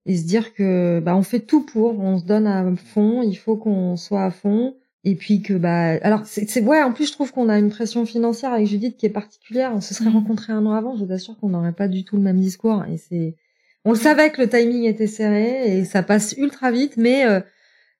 [0.06, 3.36] et se dire que bah on fait tout pour, on se donne à fond, il
[3.36, 7.12] faut qu'on soit à fond et puis que bah alors c'est ouais en plus je
[7.12, 10.14] trouve qu'on a une pression financière avec Judith qui est particulière, on se serait mmh.
[10.14, 12.84] rencontrés un an avant, je vous assure qu'on n'aurait pas du tout le même discours
[12.92, 13.36] et c'est
[13.84, 17.40] on le savait que le timing était serré et ça passe ultra vite mais euh,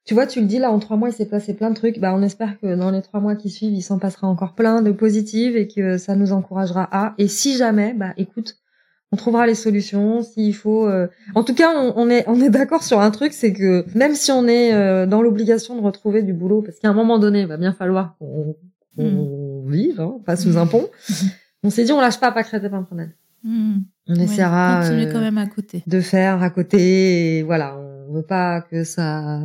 [0.06, 2.00] tu vois, tu le dis là, en trois mois, il s'est passé plein de trucs.
[2.00, 4.84] Bah, on espère que dans les trois mois qui suivent, il s'en passera encore plein
[4.84, 7.16] de positives et que ça nous encouragera à.
[7.18, 8.58] Et si jamais, bah, écoute,
[9.12, 10.88] on trouvera les solutions s'il faut.
[10.88, 14.16] Euh, en tout cas, on, est on est d'accord sur un truc, c'est que même
[14.16, 17.42] si on est euh, dans l'obligation de retrouver du boulot, parce qu'à un moment donné,
[17.42, 18.56] il va bien falloir qu'on
[18.98, 19.72] mm.
[19.72, 20.90] vive, hein, pas sous un pont.
[21.64, 22.60] on s'est dit, on lâche pas pas créer
[23.44, 23.78] mm.
[24.08, 25.84] On essaiera euh, quand même à côté.
[25.86, 27.38] de faire à côté.
[27.38, 27.78] Et voilà,
[28.10, 29.40] on veut pas que ça.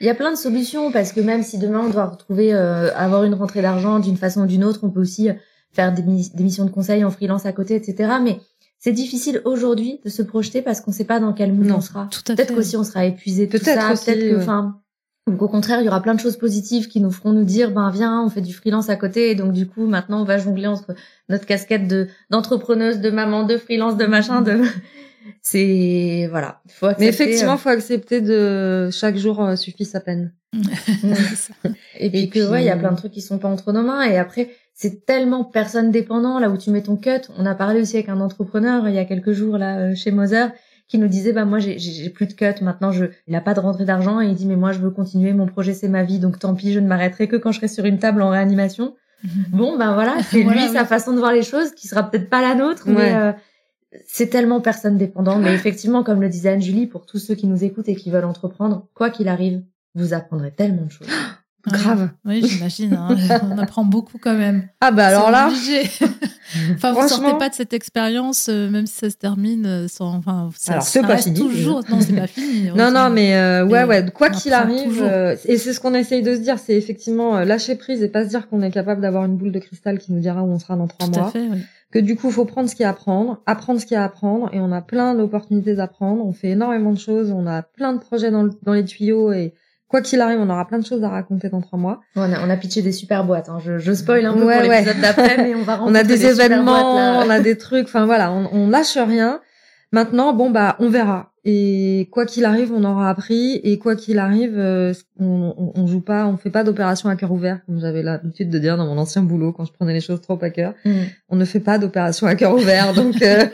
[0.00, 3.24] Il y a plein de solutions parce que même si demain on doit retrouver avoir
[3.24, 5.28] une rentrée d'argent d'une façon ou d'une autre, on peut aussi
[5.72, 8.14] faire des, des missions de conseil en freelance à côté, etc.
[8.22, 8.38] Mais
[8.78, 11.80] c'est difficile aujourd'hui de se projeter parce qu'on ne sait pas dans quel monde on
[11.80, 12.08] sera.
[12.24, 13.94] Peut-être qu'aussi on sera épuisé tout ça.
[13.94, 14.80] Peut-être que, enfin,
[15.26, 17.70] donc au contraire, il y aura plein de choses positives qui nous feront nous dire,
[17.70, 20.36] ben viens, on fait du freelance à côté, et donc du coup maintenant on va
[20.36, 20.94] jongler entre
[21.30, 24.60] notre casquette de d'entrepreneuse, de maman, de freelance, de machin, de
[25.42, 26.60] c'est voilà.
[26.68, 30.34] Faut accepter, Mais effectivement, euh, faut accepter de chaque jour euh, suffit sa peine.
[31.98, 33.82] et puis que ouais, il y a plein de trucs qui sont pas entre nos
[33.82, 36.38] mains, et après c'est tellement personne dépendant.
[36.38, 37.30] Là où tu mets ton cut.
[37.38, 40.10] On a parlé aussi avec un entrepreneur il y a quelques jours là euh, chez
[40.10, 40.46] Moser
[40.86, 42.62] qui nous disait bah moi j'ai plus de cut.
[42.62, 44.20] Maintenant je il a pas de rentrée d'argent.
[44.20, 45.32] Et il dit mais moi je veux continuer.
[45.32, 46.18] Mon projet c'est ma vie.
[46.18, 48.96] Donc tant pis je ne m'arrêterai que quand je serai sur une table en réanimation.
[49.52, 50.16] bon ben voilà.
[50.28, 53.14] C'est lui sa façon de voir les choses qui sera peut-être pas la nôtre mais
[53.14, 53.32] euh,
[54.06, 57.64] c'est tellement personne dépendant mais effectivement comme le disait Anne-Julie pour tous ceux qui nous
[57.64, 59.62] écoutent et qui veulent entreprendre quoi qu'il arrive
[59.94, 61.08] vous apprendrez tellement de choses.
[61.66, 62.10] Grave.
[62.26, 62.92] Oui, j'imagine.
[62.92, 63.16] Hein.
[63.50, 64.68] On apprend beaucoup quand même.
[64.82, 65.48] Ah bah alors là.
[66.74, 70.14] enfin, vous sortez pas de cette expérience, euh, même si ça se termine euh, sans.
[70.14, 71.38] Enfin, ça, alors c'est pas fini.
[71.38, 71.80] Toujours.
[71.88, 72.70] Non, c'est pas fini.
[72.76, 74.04] non, non, mais euh, ouais, ouais.
[74.10, 75.02] Quoi qu'il arrive,
[75.46, 78.28] et c'est ce qu'on essaye de se dire, c'est effectivement lâcher prise et pas se
[78.28, 80.76] dire qu'on est capable d'avoir une boule de cristal qui nous dira où on sera
[80.76, 81.28] dans trois Tout mois.
[81.28, 81.62] À fait, oui.
[81.94, 83.98] Que du coup, faut prendre ce qu'il y a à apprendre, apprendre ce qu'il y
[83.98, 86.26] a à apprendre, et on a plein d'opportunités d'apprendre.
[86.26, 89.54] On fait énormément de choses, on a plein de projets dans, dans les tuyaux et
[89.86, 92.00] quoi qu'il arrive, on aura plein de choses à raconter dans trois mois.
[92.16, 93.48] On a, on a pitché des super boîtes.
[93.48, 93.60] Hein.
[93.64, 97.20] Je, je spoil un peu pour l'épisode d'après, mais on va On a des, événements,
[97.20, 97.86] on a des trucs.
[97.86, 99.40] Enfin voilà, on, on lâche rien.
[99.92, 101.30] Maintenant, bon bah, on verra.
[101.44, 103.60] Et quoi qu'il arrive, on aura appris.
[103.62, 107.16] Et quoi qu'il arrive, euh, on, on, on, joue pas, on fait pas d'opération à
[107.16, 110.00] cœur ouvert, comme j'avais l'habitude de dire dans mon ancien boulot quand je prenais les
[110.00, 110.74] choses trop à cœur.
[110.84, 111.02] Mm.
[111.28, 113.46] On ne fait pas d'opération à cœur ouvert, donc euh,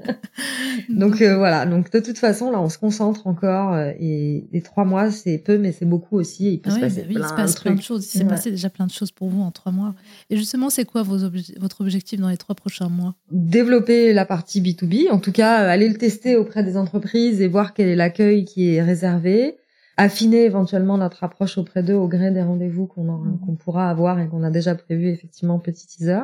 [0.90, 1.64] donc euh, voilà.
[1.64, 3.78] Donc de toute façon, là, on se concentre encore.
[3.78, 6.52] et les trois mois, c'est peu, mais c'est beaucoup aussi.
[6.52, 8.04] il peut se passer, plein, se passe plein, de choses.
[8.14, 9.94] Il s'est passé déjà plein de choses pour vous en trois mois.
[10.28, 11.18] Et justement, c'est quoi vos
[11.58, 13.14] votre objectif dans les trois prochains mois?
[13.30, 14.94] Développer la partie B 2 B.
[15.10, 18.74] En tout cas, aller le tester auprès des entreprises et voir quel est l'accueil qui
[18.74, 19.56] est réservé,
[19.96, 23.40] affiner éventuellement notre approche auprès d'eux au gré des rendez-vous qu'on mmh.
[23.44, 26.22] qu'on pourra avoir et qu'on a déjà prévu effectivement petit teaser.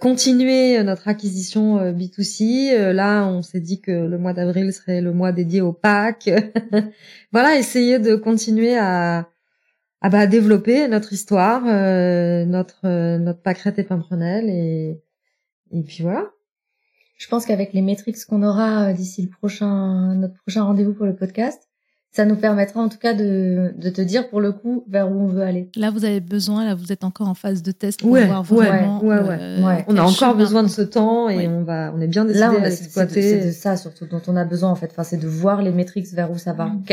[0.00, 2.92] continuer notre acquisition B2C.
[2.92, 6.28] Là, on s'est dit que le mois d'avril serait le mois dédié au pack.
[7.32, 9.28] voilà, essayer de continuer à,
[10.00, 15.00] à bah, développer notre histoire, notre notre pâquerette et pimprenelle et
[15.70, 16.30] et puis voilà.
[17.16, 21.14] Je pense qu'avec les métriques qu'on aura d'ici le prochain notre prochain rendez-vous pour le
[21.14, 21.71] podcast,
[22.14, 25.14] ça nous permettra en tout cas de, de, te dire pour le coup vers où
[25.14, 25.70] on veut aller.
[25.76, 29.02] Là, vous avez besoin, là, vous êtes encore en phase de test pour voir vraiment.
[29.02, 32.06] Ouais, ouais, euh, On a encore besoin de ce temps et on va, on est
[32.06, 33.22] bien décidé à l'exploiter.
[33.22, 34.90] C'est de, ça surtout dont on a besoin en fait.
[34.90, 36.66] Enfin, c'est de voir les métriques vers où ça va.
[36.66, 36.84] Mm.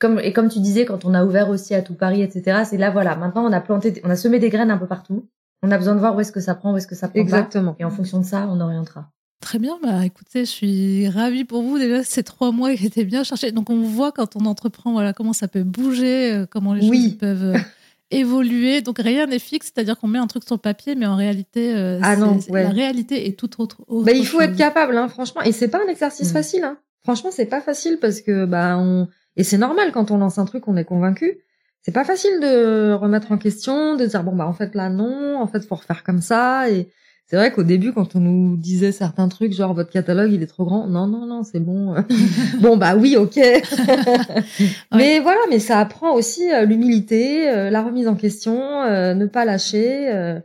[0.00, 2.62] comme et comme tu disais, quand on a ouvert aussi à tout Paris, etc.
[2.68, 3.14] C'est là, voilà.
[3.14, 5.28] Maintenant, on a planté, on a semé des graines un peu partout.
[5.62, 7.20] On a besoin de voir où est-ce que ça prend, où est-ce que ça prend
[7.20, 7.76] Exactement.
[7.78, 9.10] et en fonction de ça, on orientera.
[9.40, 11.78] Très bien, bah écoutez, je suis ravie pour vous.
[11.78, 13.52] Déjà, ces trois mois qui étaient bien cherchés.
[13.52, 17.16] Donc, on voit quand on entreprend, voilà, comment ça peut bouger, euh, comment les choses
[17.18, 17.58] peuvent euh,
[18.10, 18.80] évoluer.
[18.82, 21.72] Donc, rien n'est fixe, c'est-à-dire qu'on met un truc sur le papier, mais en réalité,
[21.76, 23.82] euh, ah non, la réalité est tout autre.
[23.88, 25.42] bah, il faut être capable, hein, franchement.
[25.42, 26.32] Et c'est pas un exercice mm.
[26.32, 26.64] facile.
[26.64, 26.76] Hein.
[27.04, 29.06] Franchement, c'est pas facile parce que, bah, on...
[29.36, 31.38] et c'est normal quand on lance un truc, on est convaincu.
[31.82, 35.40] C'est pas facile de remettre en question, de dire bon bah en fait là non,
[35.40, 36.90] en fait faut refaire comme ça et
[37.30, 40.46] c'est vrai qu'au début, quand on nous disait certains trucs, genre votre catalogue il est
[40.46, 41.94] trop grand, non non non c'est bon.
[42.62, 43.36] bon bah oui ok.
[44.94, 49.26] mais voilà, mais ça apprend aussi euh, l'humilité, euh, la remise en question, euh, ne
[49.26, 50.40] pas lâcher.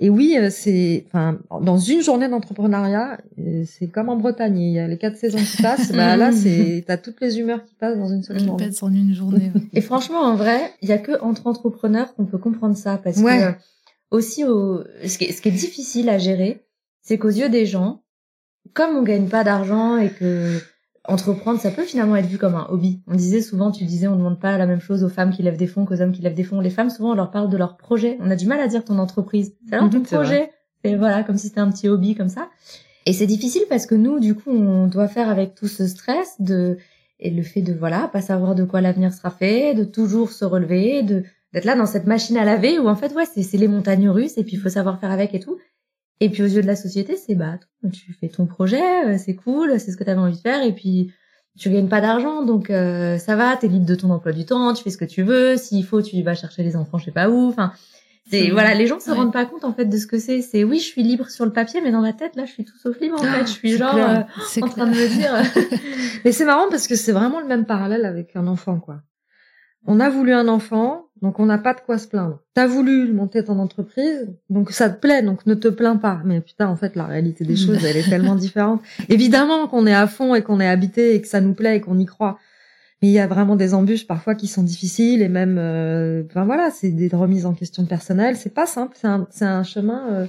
[0.00, 3.18] et oui, c'est, enfin, dans une journée d'entrepreneuriat,
[3.66, 5.92] c'est comme en Bretagne, il y a les quatre saisons qui passent.
[5.92, 8.70] bah là, c'est, t'as toutes les humeurs qui passent dans une seule journée.
[8.80, 9.52] en une journée.
[9.74, 13.20] et franchement, en vrai, il y a que entre entrepreneurs qu'on peut comprendre ça, parce
[13.20, 13.54] que
[14.10, 16.66] aussi au ce qui, est, ce qui est difficile à gérer,
[17.02, 18.04] c'est qu'aux yeux des gens,
[18.72, 20.58] comme on gagne pas d'argent et que
[21.06, 23.02] entreprendre, ça peut finalement être vu comme un hobby.
[23.06, 25.56] On disait souvent, tu disais, on demande pas la même chose aux femmes qui lèvent
[25.56, 26.60] des fonds qu'aux hommes qui lèvent des fonds.
[26.60, 28.16] Les femmes, souvent, on leur parle de leur projet.
[28.20, 29.54] On a du mal à dire ton entreprise.
[29.68, 30.50] C'est alors ton projet.
[30.82, 32.48] Et voilà, comme si c'était un petit hobby comme ça.
[33.06, 36.36] Et c'est difficile parce que nous, du coup, on doit faire avec tout ce stress
[36.40, 36.78] de
[37.20, 40.44] et le fait de voilà pas savoir de quoi l'avenir sera fait, de toujours se
[40.44, 41.24] relever, de
[41.54, 44.36] d'être là dans cette machine à laver où en fait ouais c'est les montagnes russes
[44.36, 45.56] et puis il faut savoir faire avec et tout.
[46.20, 47.58] Et puis aux yeux de la société c'est bah
[47.92, 50.62] tu fais ton projet euh, c'est cool c'est ce que tu avais envie de faire
[50.62, 51.12] et puis
[51.56, 52.42] tu gagnes pas d'argent.
[52.42, 55.04] Donc euh, ça va t'es libre de ton emploi du temps tu fais ce que
[55.04, 55.56] tu veux.
[55.56, 57.48] S'il faut tu vas chercher les enfants je sais pas où.
[57.48, 57.72] Enfin
[58.28, 60.42] c'est voilà les gens se rendent pas compte en fait de ce que c'est.
[60.42, 62.64] C'est oui je suis libre sur le papier mais dans ma tête là je suis
[62.64, 63.46] tout sauf libre en fait.
[63.46, 64.22] Je suis genre euh,
[64.60, 65.80] en train de me dire
[66.24, 69.02] mais c'est marrant parce que c'est vraiment le même parallèle avec un enfant quoi.
[69.86, 72.38] On a voulu un enfant, donc on n'a pas de quoi se plaindre.
[72.52, 76.20] T'as voulu monter ton entreprise, donc ça te plaît, donc ne te plains pas.
[76.22, 78.82] Mais putain, en fait, la réalité des choses, elle est tellement différente.
[79.08, 81.80] Évidemment qu'on est à fond et qu'on est habité et que ça nous plaît et
[81.80, 82.38] qu'on y croit.
[83.00, 86.44] Mais il y a vraiment des embûches parfois qui sont difficiles et même, euh, enfin
[86.44, 88.36] voilà, c'est des remises en question personnelles.
[88.36, 88.94] C'est pas simple,
[89.30, 90.26] c'est un, chemin euh,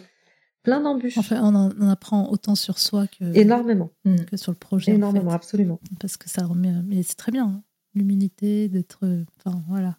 [0.64, 1.18] plein d'embûches.
[1.18, 3.92] Enfin, on en, apprend autant sur soi que énormément
[4.32, 4.94] que sur le projet.
[4.94, 5.82] Énormément, absolument.
[6.00, 7.48] Parce que ça remet, mais c'est très bien.
[7.48, 7.64] Hein
[7.96, 9.08] l'humilité, d'être,
[9.40, 9.98] enfin voilà,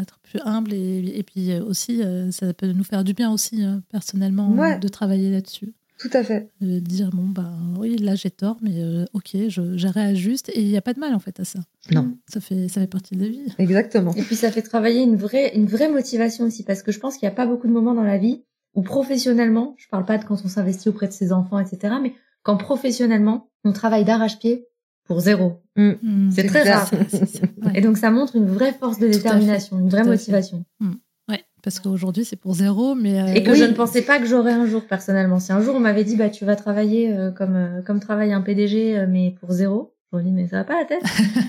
[0.00, 3.64] être plus humble et, puis euh, aussi euh, ça peut nous faire du bien aussi
[3.64, 5.74] euh, personnellement de travailler là-dessus.
[5.98, 6.50] Tout à fait.
[6.60, 8.74] De dire bon bah oui là j'ai tort mais
[9.14, 11.60] ok je, je, réajuste et il n'y a pas de mal en fait à ça.
[11.90, 12.16] Non.
[12.28, 13.46] Ça fait ça fait partie de la vie.
[13.58, 14.14] Exactement.
[14.14, 17.16] Et puis ça fait travailler une vraie une vraie motivation aussi parce que je pense
[17.16, 18.44] qu'il n'y a pas beaucoup de moments dans la vie
[18.74, 21.94] où professionnellement, je parle pas de quand on s'investit auprès de ses enfants etc.
[22.02, 22.12] mais
[22.42, 24.66] quand professionnellement on travaille d'arrache-pied
[25.06, 25.60] pour zéro.
[25.76, 25.92] Mm.
[26.02, 26.30] Mm.
[26.30, 26.90] c'est très rare.
[27.74, 30.64] Et donc ça montre une vraie force de détermination, une vraie motivation.
[30.80, 30.94] Mm.
[31.28, 34.26] Ouais, parce qu'aujourd'hui c'est pour zéro, mais euh, et que je ne pensais pas que
[34.26, 35.38] j'aurais un jour personnellement.
[35.40, 38.32] Si un jour on m'avait dit bah tu vas travailler euh, comme euh, comme travaille
[38.32, 41.02] un PDG mais pour zéro, j'aurais dit mais ça va pas la tête.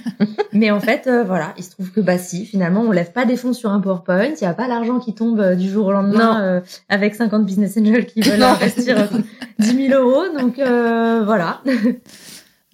[0.53, 3.37] mais en fait voilà, il se trouve que bah si finalement on lève pas des
[3.37, 6.61] fonds sur un PowerPoint, il y a pas l'argent qui tombe du jour au lendemain
[6.89, 9.09] avec 50 business angels qui veulent investir
[9.59, 11.61] 10 000 euros, donc voilà.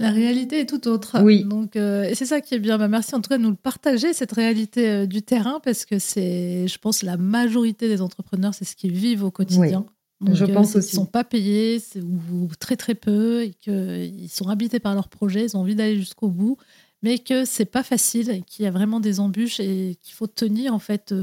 [0.03, 1.21] La réalité est tout autre.
[1.23, 1.45] Oui.
[1.45, 2.77] Donc, euh, et c'est ça qui est bien.
[2.77, 5.85] Bah, merci en tout cas de nous le partager, cette réalité euh, du terrain, parce
[5.85, 9.85] que c'est, je pense, la majorité des entrepreneurs, c'est ce qu'ils vivent au quotidien.
[10.29, 10.89] je euh, pense aussi.
[10.89, 15.07] Ils ne sont pas payés, ou très très peu, et qu'ils sont habités par leur
[15.07, 16.57] projet, ils ont envie d'aller jusqu'au bout,
[17.01, 20.73] mais que c'est pas facile, qu'il y a vraiment des embûches et qu'il faut tenir
[20.73, 21.15] en fait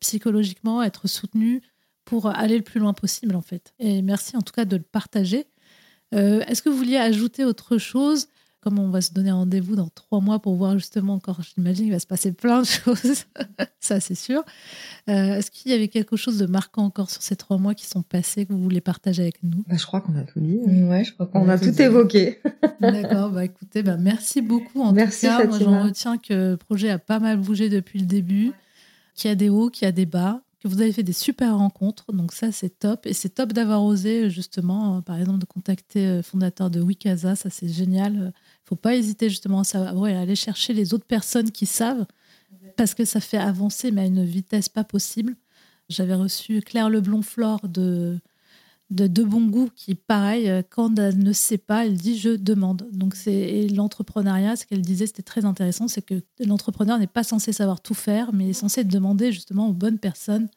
[0.00, 1.60] psychologiquement, être soutenu
[2.06, 3.74] pour aller le plus loin possible en fait.
[3.78, 5.46] Et merci en tout cas de le partager.
[6.14, 8.28] Euh, est-ce que vous vouliez ajouter autre chose?
[8.60, 11.92] Comme on va se donner rendez-vous dans trois mois pour voir justement encore, j'imagine qu'il
[11.92, 13.24] va se passer plein de choses,
[13.80, 14.44] ça c'est sûr.
[15.08, 17.86] Euh, est-ce qu'il y avait quelque chose de marquant encore sur ces trois mois qui
[17.86, 19.64] sont passés que vous voulez partager avec nous?
[19.66, 20.58] Bah, Je crois qu'on a tout dit.
[20.84, 22.38] Ouais, je crois qu'on a, tout, évoqué.
[22.80, 25.44] D'accord, bah écoutez, bah, merci beaucoup en merci, tout cas.
[25.44, 28.52] Moi, j'en retiens que le projet a pas mal bougé depuis le début,
[29.16, 31.56] qu'il y a des hauts, qu'il y a des bas, vous avez fait des super
[31.56, 32.12] rencontres.
[32.12, 33.06] Donc ça, c'est top.
[33.06, 37.36] Et c'est top d'avoir osé, justement, euh, par exemple, de contacter le fondateur de Wikasa.
[37.36, 38.12] Ça, c'est génial.
[38.14, 38.30] Il ne
[38.64, 42.06] faut pas hésiter, justement, à, savoir, ouais, aller chercher les autres personnes qui savent,
[42.76, 45.36] parce que ça fait avancer, mais à une vitesse pas possible.
[45.88, 48.18] J'avais reçu Claire Leblond-Flore de
[48.92, 52.88] de, bon goût qui, pareil, euh, quand elle ne sait pas, elle dit je demande.
[52.92, 57.52] Donc c'est l'entrepreneuriat, ce qu'elle disait, c'était très intéressant, c'est que l'entrepreneur n'est pas censé
[57.52, 60.48] savoir tout faire, mais est censé demander justement aux bonnes personnes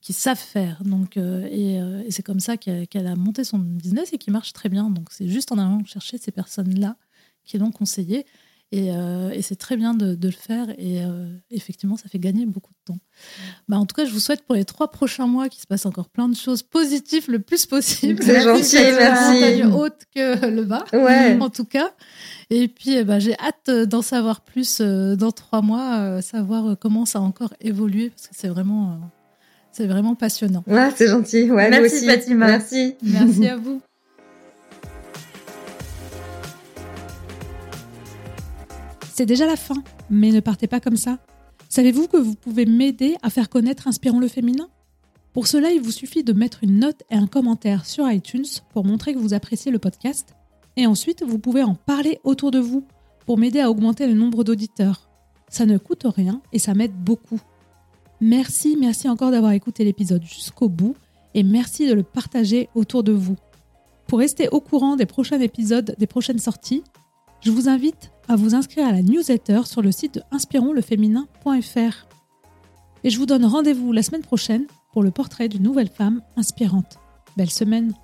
[0.00, 0.82] qui savent faire.
[0.84, 4.52] Donc euh, euh, et, c'est comme ça qu'elle a monté son business et qui marche
[4.52, 4.90] très bien.
[4.90, 6.96] Donc c'est juste en allant chercher ces personnes-là
[7.44, 8.26] qui l'ont conseillé.
[8.74, 10.68] Euh, et, c'est très bien de, le faire.
[10.78, 12.98] Et euh, effectivement, ça fait gagner beaucoup de temps.
[13.68, 15.86] Bah, en tout cas, je vous souhaite pour les trois prochains mois qu'il se passe
[15.86, 18.22] encore plein de choses positives le plus possible.
[18.22, 19.64] C'est gentil, merci.
[19.64, 20.84] haute que le bas,
[21.40, 21.92] en tout cas.
[22.50, 27.18] Et puis, bah, j'ai hâte d'en savoir plus euh, dans trois mois, savoir comment ça
[27.18, 29.00] a encore évolué, parce que c'est vraiment,
[29.72, 30.62] c'est vraiment passionnant.
[30.66, 31.50] Ouais, c'est gentil.
[31.50, 32.46] Ouais, merci, Fatima.
[32.48, 32.96] Merci.
[33.02, 33.80] Merci à vous.
[39.18, 41.18] C'est déjà la fin, mais ne partez pas comme ça.
[41.68, 44.68] Savez-vous que vous pouvez m'aider à faire connaître Inspirons le féminin?
[45.32, 48.84] Pour cela, il vous suffit de mettre une note et un commentaire sur iTunes pour
[48.84, 50.36] montrer que vous appréciez le podcast.
[50.76, 52.86] Et ensuite, vous pouvez en parler autour de vous
[53.26, 55.10] pour m'aider à augmenter le nombre d'auditeurs.
[55.48, 57.40] Ça ne coûte rien et ça m'aide beaucoup.
[58.20, 60.94] Merci, merci encore d'avoir écouté l'épisode jusqu'au bout
[61.34, 63.34] et merci de le partager autour de vous.
[64.06, 66.84] Pour rester au courant des prochains épisodes, des prochaines sorties,
[67.40, 72.06] je vous invite à vous inscrire à la newsletter sur le site de inspironsleféminin.fr.
[73.04, 76.98] Et je vous donne rendez-vous la semaine prochaine pour le portrait d'une nouvelle femme inspirante.
[77.36, 77.94] Belle semaine